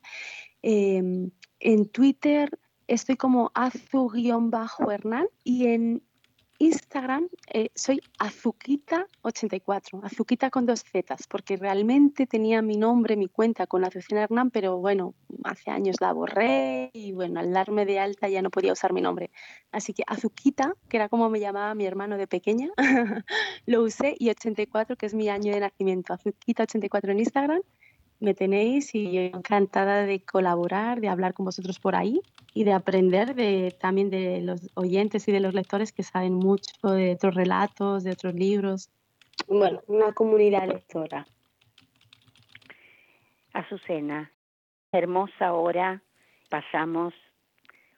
[0.63, 2.59] em, en Twitter
[2.89, 6.03] estoy como azu-hernán y en
[6.59, 13.67] Instagram eh, soy Azuquita84, Azuquita con dos zetas, porque realmente tenía mi nombre, mi cuenta
[13.67, 18.29] con Azucena Hernán, pero bueno, hace años la borré y bueno, al darme de alta
[18.29, 19.31] ya no podía usar mi nombre.
[19.71, 22.71] Así que Azuquita, que era como me llamaba mi hermano de pequeña,
[23.67, 27.63] lo usé y 84, que es mi año de nacimiento, Azuquita84 en Instagram
[28.21, 32.21] me tenéis y yo encantada de colaborar, de hablar con vosotros por ahí
[32.55, 36.73] y de aprender de, también de los oyentes y de los lectores que saben mucho
[36.89, 38.91] de otros relatos, de otros libros.
[39.47, 41.27] Bueno, una comunidad lectora.
[43.53, 44.31] Azucena,
[44.93, 46.03] hermosa hora
[46.49, 47.15] pasamos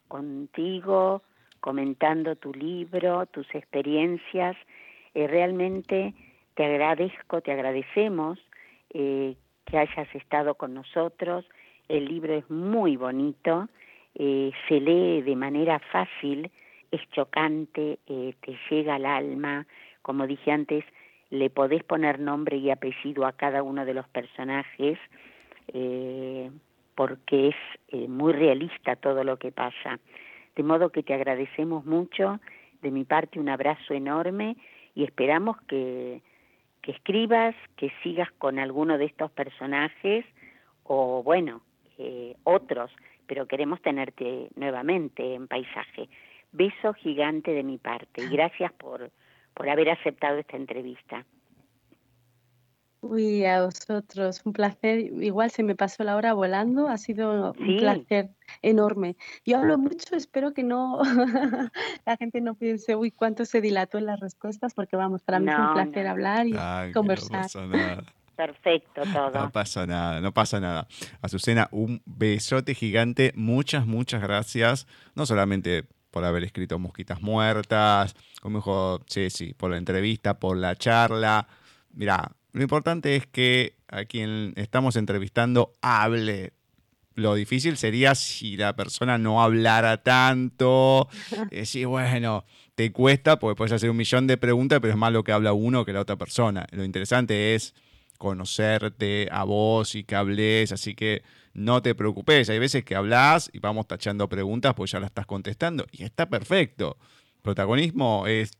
[0.08, 1.22] contigo
[1.60, 4.56] comentando tu libro, tus experiencias.
[5.14, 6.14] Realmente
[6.54, 8.38] te agradezco, te agradecemos
[8.90, 9.36] eh,
[9.70, 11.44] que hayas estado con nosotros.
[11.88, 13.68] El libro es muy bonito,
[14.14, 16.50] eh, se lee de manera fácil,
[16.90, 19.66] es chocante, eh, te llega al alma.
[20.02, 20.84] Como dije antes,
[21.30, 24.98] le podés poner nombre y apellido a cada uno de los personajes
[25.72, 26.50] eh,
[26.96, 30.00] porque es muy realista todo lo que pasa.
[30.56, 32.40] De modo que te agradecemos mucho.
[32.82, 34.56] De mi parte, un abrazo enorme
[34.94, 36.22] y esperamos que
[36.82, 40.24] que escribas, que sigas con alguno de estos personajes
[40.84, 41.62] o bueno,
[41.98, 42.90] eh, otros,
[43.26, 46.08] pero queremos tenerte nuevamente en paisaje.
[46.52, 49.10] beso gigante de mi parte y gracias por,
[49.54, 51.24] por haber aceptado esta entrevista.
[53.02, 54.98] Uy, a vosotros, un placer.
[55.00, 58.30] Igual se me pasó la hora volando, ha sido un placer
[58.60, 59.16] enorme.
[59.46, 61.00] Yo hablo mucho, espero que no
[62.06, 65.48] la gente no piense, uy, cuánto se dilató en las respuestas, porque vamos, para mí
[65.48, 66.54] es un placer hablar y
[66.92, 67.46] conversar.
[68.36, 69.30] Perfecto todo.
[69.30, 70.86] No pasa nada, no pasa nada.
[71.20, 78.58] Azucena, un besote gigante, muchas, muchas gracias, no solamente por haber escrito Mosquitas Muertas, como
[78.58, 81.46] dijo Ceci, por la entrevista, por la charla.
[81.92, 86.52] Mira, lo importante es que a quien estamos entrevistando hable.
[87.14, 91.08] Lo difícil sería si la persona no hablara tanto.
[91.50, 92.44] Decir, bueno,
[92.74, 95.52] te cuesta porque puedes hacer un millón de preguntas, pero es más lo que habla
[95.52, 96.66] uno que la otra persona.
[96.70, 97.74] Lo interesante es
[98.16, 101.22] conocerte a vos y que hables, así que
[101.52, 102.48] no te preocupes.
[102.48, 106.28] Hay veces que hablas y vamos tachando preguntas pues ya las estás contestando y está
[106.28, 106.96] perfecto.
[107.42, 108.52] Protagonismo es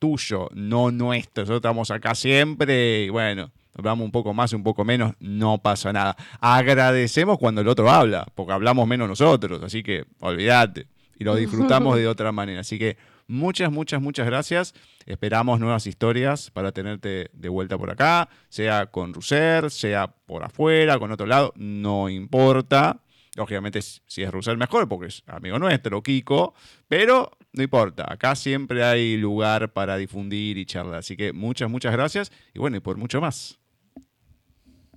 [0.00, 1.42] tuyo, no nuestro.
[1.42, 5.92] Nosotros estamos acá siempre y bueno, hablamos un poco más, un poco menos, no pasa
[5.92, 6.16] nada.
[6.40, 10.88] Agradecemos cuando el otro habla, porque hablamos menos nosotros, así que olvídate.
[11.16, 12.62] Y lo disfrutamos de otra manera.
[12.62, 12.96] Así que
[13.28, 14.74] muchas, muchas, muchas gracias.
[15.06, 20.98] Esperamos nuevas historias para tenerte de vuelta por acá, sea con Ruser, sea por afuera,
[20.98, 23.00] con otro lado, no importa.
[23.40, 26.52] Lógicamente, si es Russell, mejor, porque es amigo nuestro, Kiko.
[26.88, 30.96] Pero no importa, acá siempre hay lugar para difundir y charlar.
[30.96, 32.30] Así que muchas, muchas gracias.
[32.52, 33.58] Y bueno, y por mucho más.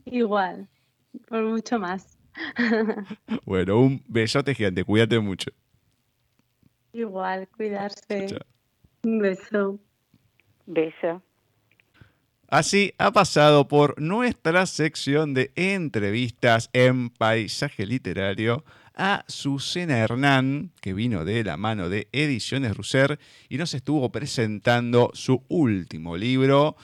[0.04, 0.68] Igual,
[1.26, 2.18] por mucho más.
[3.46, 4.84] bueno, un besote gigante.
[4.84, 5.50] Cuídate mucho.
[6.92, 8.40] Igual, cuidarse.
[9.04, 9.80] Un beso.
[10.66, 11.22] Beso.
[12.54, 20.94] Así ha pasado por nuestra sección de entrevistas en paisaje literario a Susana Hernán, que
[20.94, 26.76] vino de la mano de Ediciones Russer y nos estuvo presentando su último libro,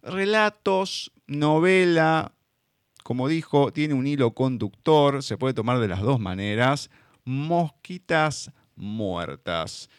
[0.00, 2.32] Relatos, novela,
[3.02, 6.88] como dijo, tiene un hilo conductor, se puede tomar de las dos maneras,
[7.26, 9.90] Mosquitas Muertas.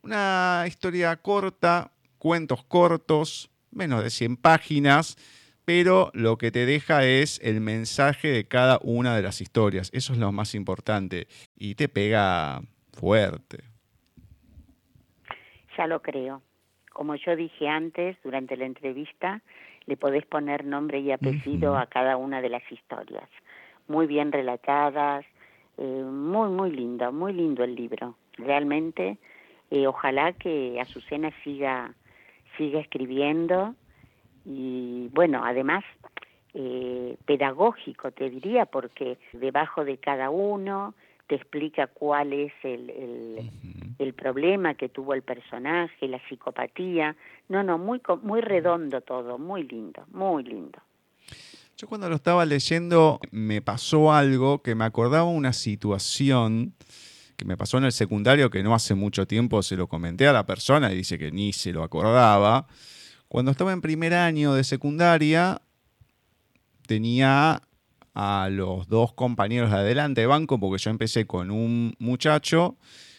[0.00, 5.16] Una historia corta, cuentos cortos, menos de 100 páginas,
[5.64, 9.90] pero lo que te deja es el mensaje de cada una de las historias.
[9.92, 12.62] Eso es lo más importante y te pega
[12.92, 13.58] fuerte.
[15.76, 16.42] Ya lo creo.
[16.92, 19.42] Como yo dije antes, durante la entrevista,
[19.86, 23.28] le podés poner nombre y apellido a cada una de las historias.
[23.88, 25.24] Muy bien relatadas,
[25.78, 28.16] eh, muy, muy lindo, muy lindo el libro.
[28.36, 29.18] Realmente,
[29.70, 31.94] eh, ojalá que Azucena siga
[32.56, 33.74] sigue escribiendo
[34.44, 35.84] y bueno, además
[36.54, 40.94] eh, pedagógico te diría porque debajo de cada uno
[41.26, 43.50] te explica cuál es el, el,
[44.00, 47.14] el, problema que tuvo el personaje, la psicopatía.
[47.48, 50.80] No, no, muy, muy redondo todo, muy lindo, muy lindo.
[51.76, 56.74] Yo cuando lo estaba leyendo me pasó algo que me acordaba una situación
[57.40, 60.32] que me pasó en el secundario que no hace mucho tiempo se lo comenté a
[60.34, 62.66] la persona y dice que ni se lo acordaba.
[63.28, 65.62] Cuando estaba en primer año de secundaria,
[66.86, 67.62] tenía
[68.12, 72.76] a los dos compañeros de adelante de banco, porque yo empecé con un muchacho,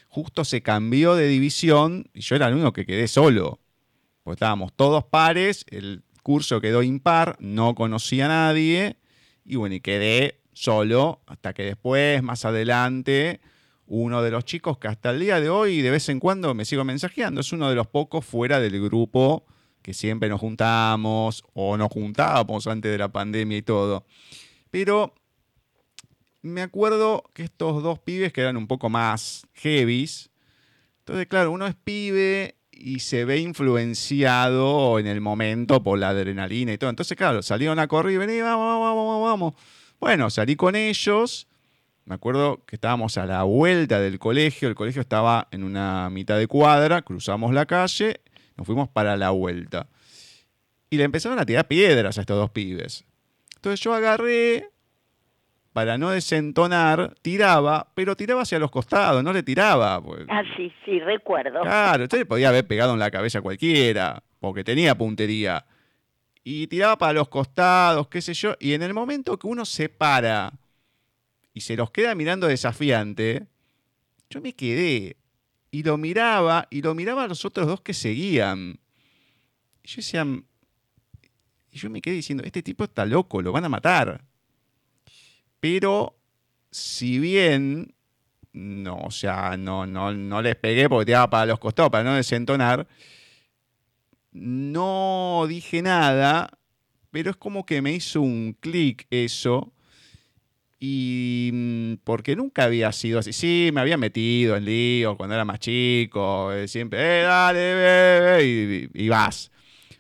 [0.08, 3.60] justo se cambió de división y yo era el único que quedé solo.
[4.22, 8.98] Pues estábamos todos pares, el curso quedó impar, no conocía a nadie
[9.44, 13.42] y bueno, y quedé solo hasta que después, más adelante,
[13.94, 16.64] uno de los chicos que hasta el día de hoy de vez en cuando me
[16.64, 17.42] sigo mensajeando.
[17.42, 19.46] Es uno de los pocos fuera del grupo
[19.82, 24.06] que siempre nos juntamos o nos juntábamos antes de la pandemia y todo.
[24.70, 25.14] Pero
[26.42, 30.30] me acuerdo que estos dos pibes que eran un poco más heavies.
[31.00, 36.72] Entonces, claro, uno es pibe y se ve influenciado en el momento por la adrenalina
[36.72, 36.90] y todo.
[36.90, 39.54] Entonces, claro, salieron a correr y vení, vamos, vamos, vamos, vamos.
[40.00, 41.50] Bueno, salí con ellos
[42.06, 46.38] me acuerdo que estábamos a la vuelta del colegio, el colegio estaba en una mitad
[46.38, 48.22] de cuadra, cruzamos la calle,
[48.58, 49.88] nos fuimos para la vuelta.
[50.90, 53.06] Y le empezaron a tirar piedras a estos dos pibes.
[53.56, 54.72] Entonces yo agarré,
[55.74, 60.02] para no desentonar, tiraba, pero tiraba hacia los costados, no le tiraba.
[60.02, 60.26] Pues.
[60.30, 61.62] Ah, sí, sí, recuerdo.
[61.62, 65.66] Claro, entonces podía haber pegado en la cabeza a cualquiera, porque tenía puntería.
[66.44, 69.90] Y tiraba para los costados, qué sé yo, y en el momento que uno se
[69.90, 70.52] para
[71.54, 73.48] y se los queda mirando desafiante,
[74.30, 75.18] yo me quedé
[75.72, 78.80] y lo miraba y lo miraba a los otros dos que seguían.
[79.84, 80.26] Y yo decía,
[81.72, 84.24] y yo me quedé diciendo, este tipo está loco, lo van a matar.
[85.60, 86.18] Pero
[86.72, 87.94] si bien
[88.54, 92.16] no, o sea, no, no, no les pegué porque tiraba para los costados, para no
[92.16, 92.88] desentonar.
[94.32, 96.58] No dije nada,
[97.12, 99.74] pero es como que me hizo un clic eso.
[100.84, 103.34] Y mm, porque nunca había sido así.
[103.34, 106.52] Sí, me había metido en lío cuando era más chico.
[106.52, 109.52] Eh, siempre, eh, dale, bebé, y, y vas.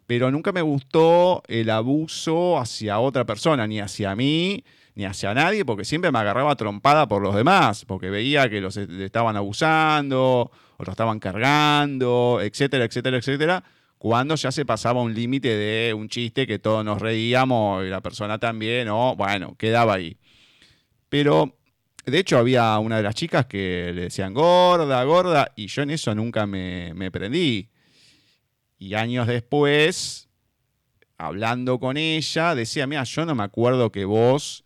[0.07, 4.63] Pero nunca me gustó el abuso hacia otra persona, ni hacia mí,
[4.95, 8.75] ni hacia nadie, porque siempre me agarraba trompada por los demás, porque veía que los
[8.75, 13.63] estaban abusando, o los estaban cargando, etcétera, etcétera, etcétera,
[13.99, 18.01] cuando ya se pasaba un límite de un chiste que todos nos reíamos y la
[18.01, 20.17] persona también, o bueno, quedaba ahí.
[21.11, 21.57] Pero,
[22.05, 25.89] de hecho, había una de las chicas que le decían gorda, gorda, y yo en
[25.89, 27.67] eso nunca me, me prendí.
[28.79, 30.29] Y años después,
[31.17, 34.63] hablando con ella, decía, mira, yo no me acuerdo que vos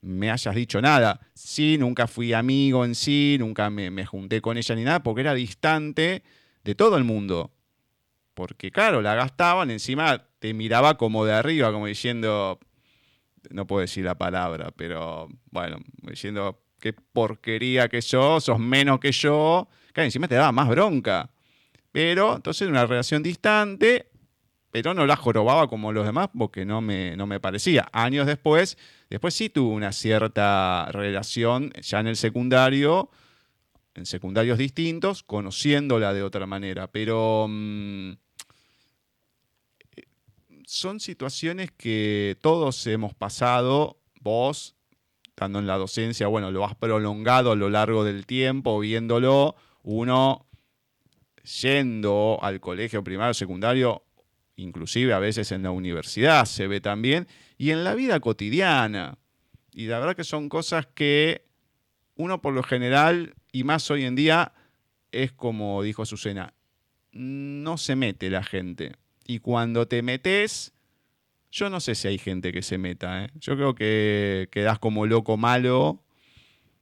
[0.00, 1.20] me hayas dicho nada.
[1.34, 5.34] Sí, nunca fui amigo en sí, nunca me, junté con ella ni nada, porque era
[5.34, 6.22] distante
[6.64, 7.52] de todo el mundo.
[8.32, 12.58] Porque claro, la gastaban, encima te miraba como de arriba, como diciendo,
[13.50, 19.12] no puedo decir la palabra, pero bueno, diciendo qué porquería que sos, sos menos que
[19.12, 19.68] yo.
[19.92, 21.30] Claro, encima te daba más bronca.
[21.92, 24.10] Pero entonces una relación distante,
[24.70, 27.88] pero no la jorobaba como los demás porque no me, no me parecía.
[27.92, 28.78] Años después,
[29.10, 33.10] después sí tuve una cierta relación ya en el secundario,
[33.94, 36.90] en secundarios distintos, conociéndola de otra manera.
[36.90, 38.12] Pero mm,
[40.72, 44.74] son situaciones que todos hemos pasado, vos,
[45.26, 50.46] estando en la docencia, bueno, lo has prolongado a lo largo del tiempo, viéndolo, uno
[51.60, 54.02] yendo al colegio primario, secundario,
[54.56, 57.28] inclusive a veces en la universidad se ve también,
[57.58, 59.18] y en la vida cotidiana.
[59.72, 61.44] Y la verdad que son cosas que
[62.14, 64.54] uno por lo general, y más hoy en día,
[65.10, 66.54] es como dijo Susana,
[67.12, 68.92] no se mete la gente.
[69.26, 70.72] Y cuando te metes,
[71.50, 73.24] yo no sé si hay gente que se meta.
[73.24, 73.30] ¿eh?
[73.40, 76.02] Yo creo que quedas como loco malo.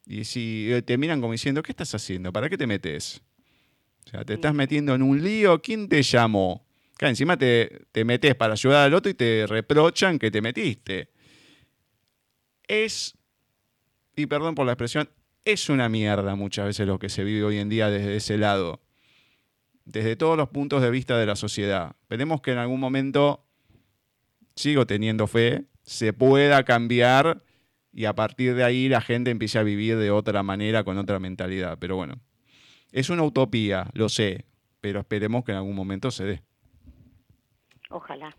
[0.06, 2.32] Y si eh, te miran como diciendo, ¿qué estás haciendo?
[2.32, 3.22] ¿Para qué te metes?
[4.06, 5.60] O sea, te estás metiendo en un lío.
[5.60, 6.66] ¿Quién te llamó?
[6.94, 11.10] Acá encima te, te metes para ayudar al otro y te reprochan que te metiste.
[12.68, 13.16] Es,
[14.14, 15.08] y perdón por la expresión,
[15.44, 18.80] es una mierda muchas veces lo que se vive hoy en día desde ese lado.
[19.84, 21.96] Desde todos los puntos de vista de la sociedad.
[22.02, 23.44] Esperemos que en algún momento,
[24.54, 27.42] sigo teniendo fe, se pueda cambiar
[27.92, 31.18] y a partir de ahí la gente empiece a vivir de otra manera, con otra
[31.18, 31.78] mentalidad.
[31.78, 32.20] Pero bueno,
[32.92, 34.46] es una utopía, lo sé,
[34.80, 36.42] pero esperemos que en algún momento se dé.
[37.90, 38.36] Ojalá.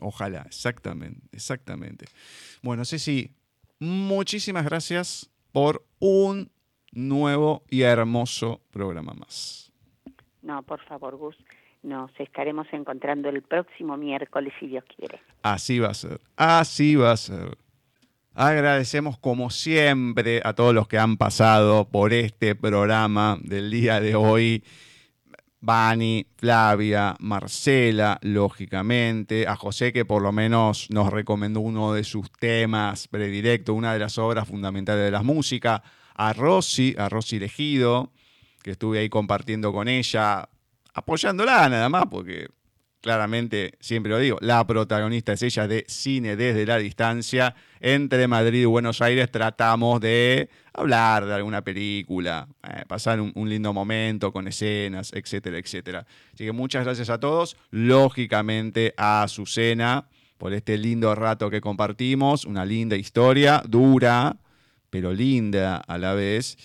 [0.00, 2.06] Ojalá, exactamente, exactamente.
[2.62, 3.34] Bueno, Ceci,
[3.78, 6.50] muchísimas gracias por un
[6.92, 9.67] nuevo y hermoso programa más.
[10.42, 11.36] No, por favor, Gus.
[11.82, 15.20] Nos estaremos encontrando el próximo miércoles, si Dios quiere.
[15.42, 17.56] Así va a ser, así va a ser.
[18.34, 24.14] Agradecemos como siempre a todos los que han pasado por este programa del día de
[24.14, 24.62] hoy.
[25.60, 32.30] Bani, Flavia, Marcela, lógicamente, a José que por lo menos nos recomendó uno de sus
[32.30, 35.82] temas predirectos, una de las obras fundamentales de la música,
[36.14, 38.12] a Rosy, a Rosy Elegido,
[38.62, 40.48] que estuve ahí compartiendo con ella,
[40.94, 42.48] apoyándola nada más, porque
[43.00, 47.54] claramente, siempre lo digo, la protagonista es ella de Cine desde la distancia.
[47.80, 53.48] Entre Madrid y Buenos Aires tratamos de hablar de alguna película, eh, pasar un, un,
[53.48, 56.06] lindo momento con escenas, etcétera, etcétera.
[56.34, 57.56] Así que muchas gracias a todos.
[57.70, 60.08] Lógicamente a Azucena
[60.38, 64.36] por este lindo rato que compartimos, una linda historia, dura,
[64.88, 66.56] pero linda a la vez.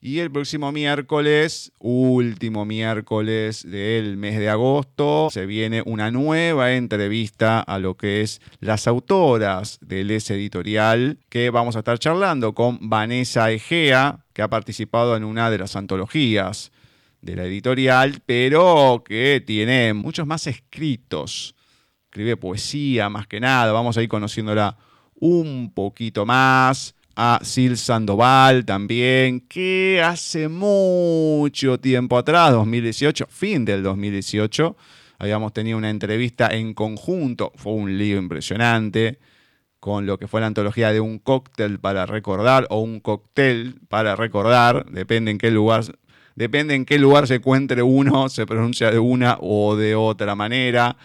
[0.00, 7.58] Y el próximo miércoles, último miércoles del mes de agosto, se viene una nueva entrevista
[7.60, 12.78] a lo que es las autoras del ese editorial, que vamos a estar charlando con
[12.88, 16.70] Vanessa Egea, que ha participado en una de las antologías
[17.20, 21.56] de la editorial, pero que tiene muchos más escritos.
[22.04, 24.78] Escribe poesía más que nada, vamos a ir conociéndola
[25.16, 33.82] un poquito más a Sil Sandoval también, que hace mucho tiempo atrás, 2018, fin del
[33.82, 34.76] 2018,
[35.18, 39.18] habíamos tenido una entrevista en conjunto, fue un lío impresionante,
[39.80, 44.14] con lo que fue la antología de un cóctel para recordar o un cóctel para
[44.14, 45.82] recordar, depende en qué lugar,
[46.36, 50.96] depende en qué lugar se encuentre uno, se pronuncia de una o de otra manera.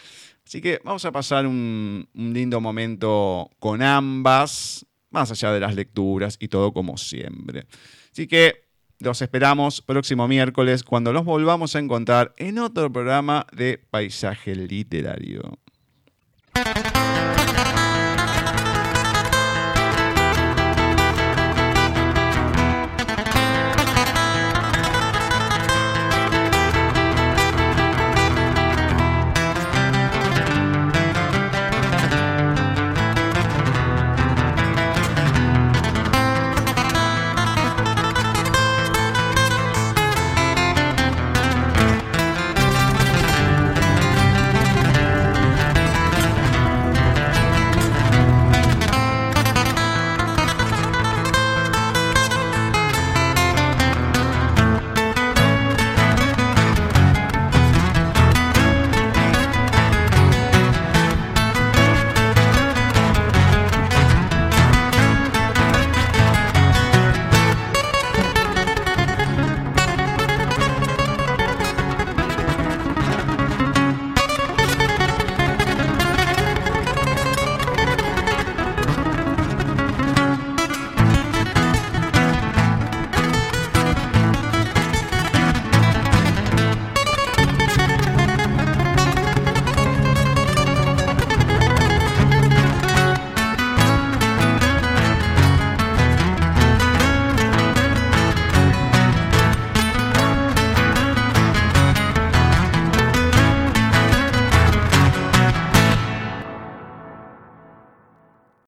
[0.45, 5.75] Así que vamos a pasar un, un lindo momento con ambas más allá de las
[5.75, 7.65] lecturas y todo como siempre.
[8.11, 8.63] Así que
[8.99, 15.59] los esperamos próximo miércoles cuando los volvamos a encontrar en otro programa de Paisaje Literario.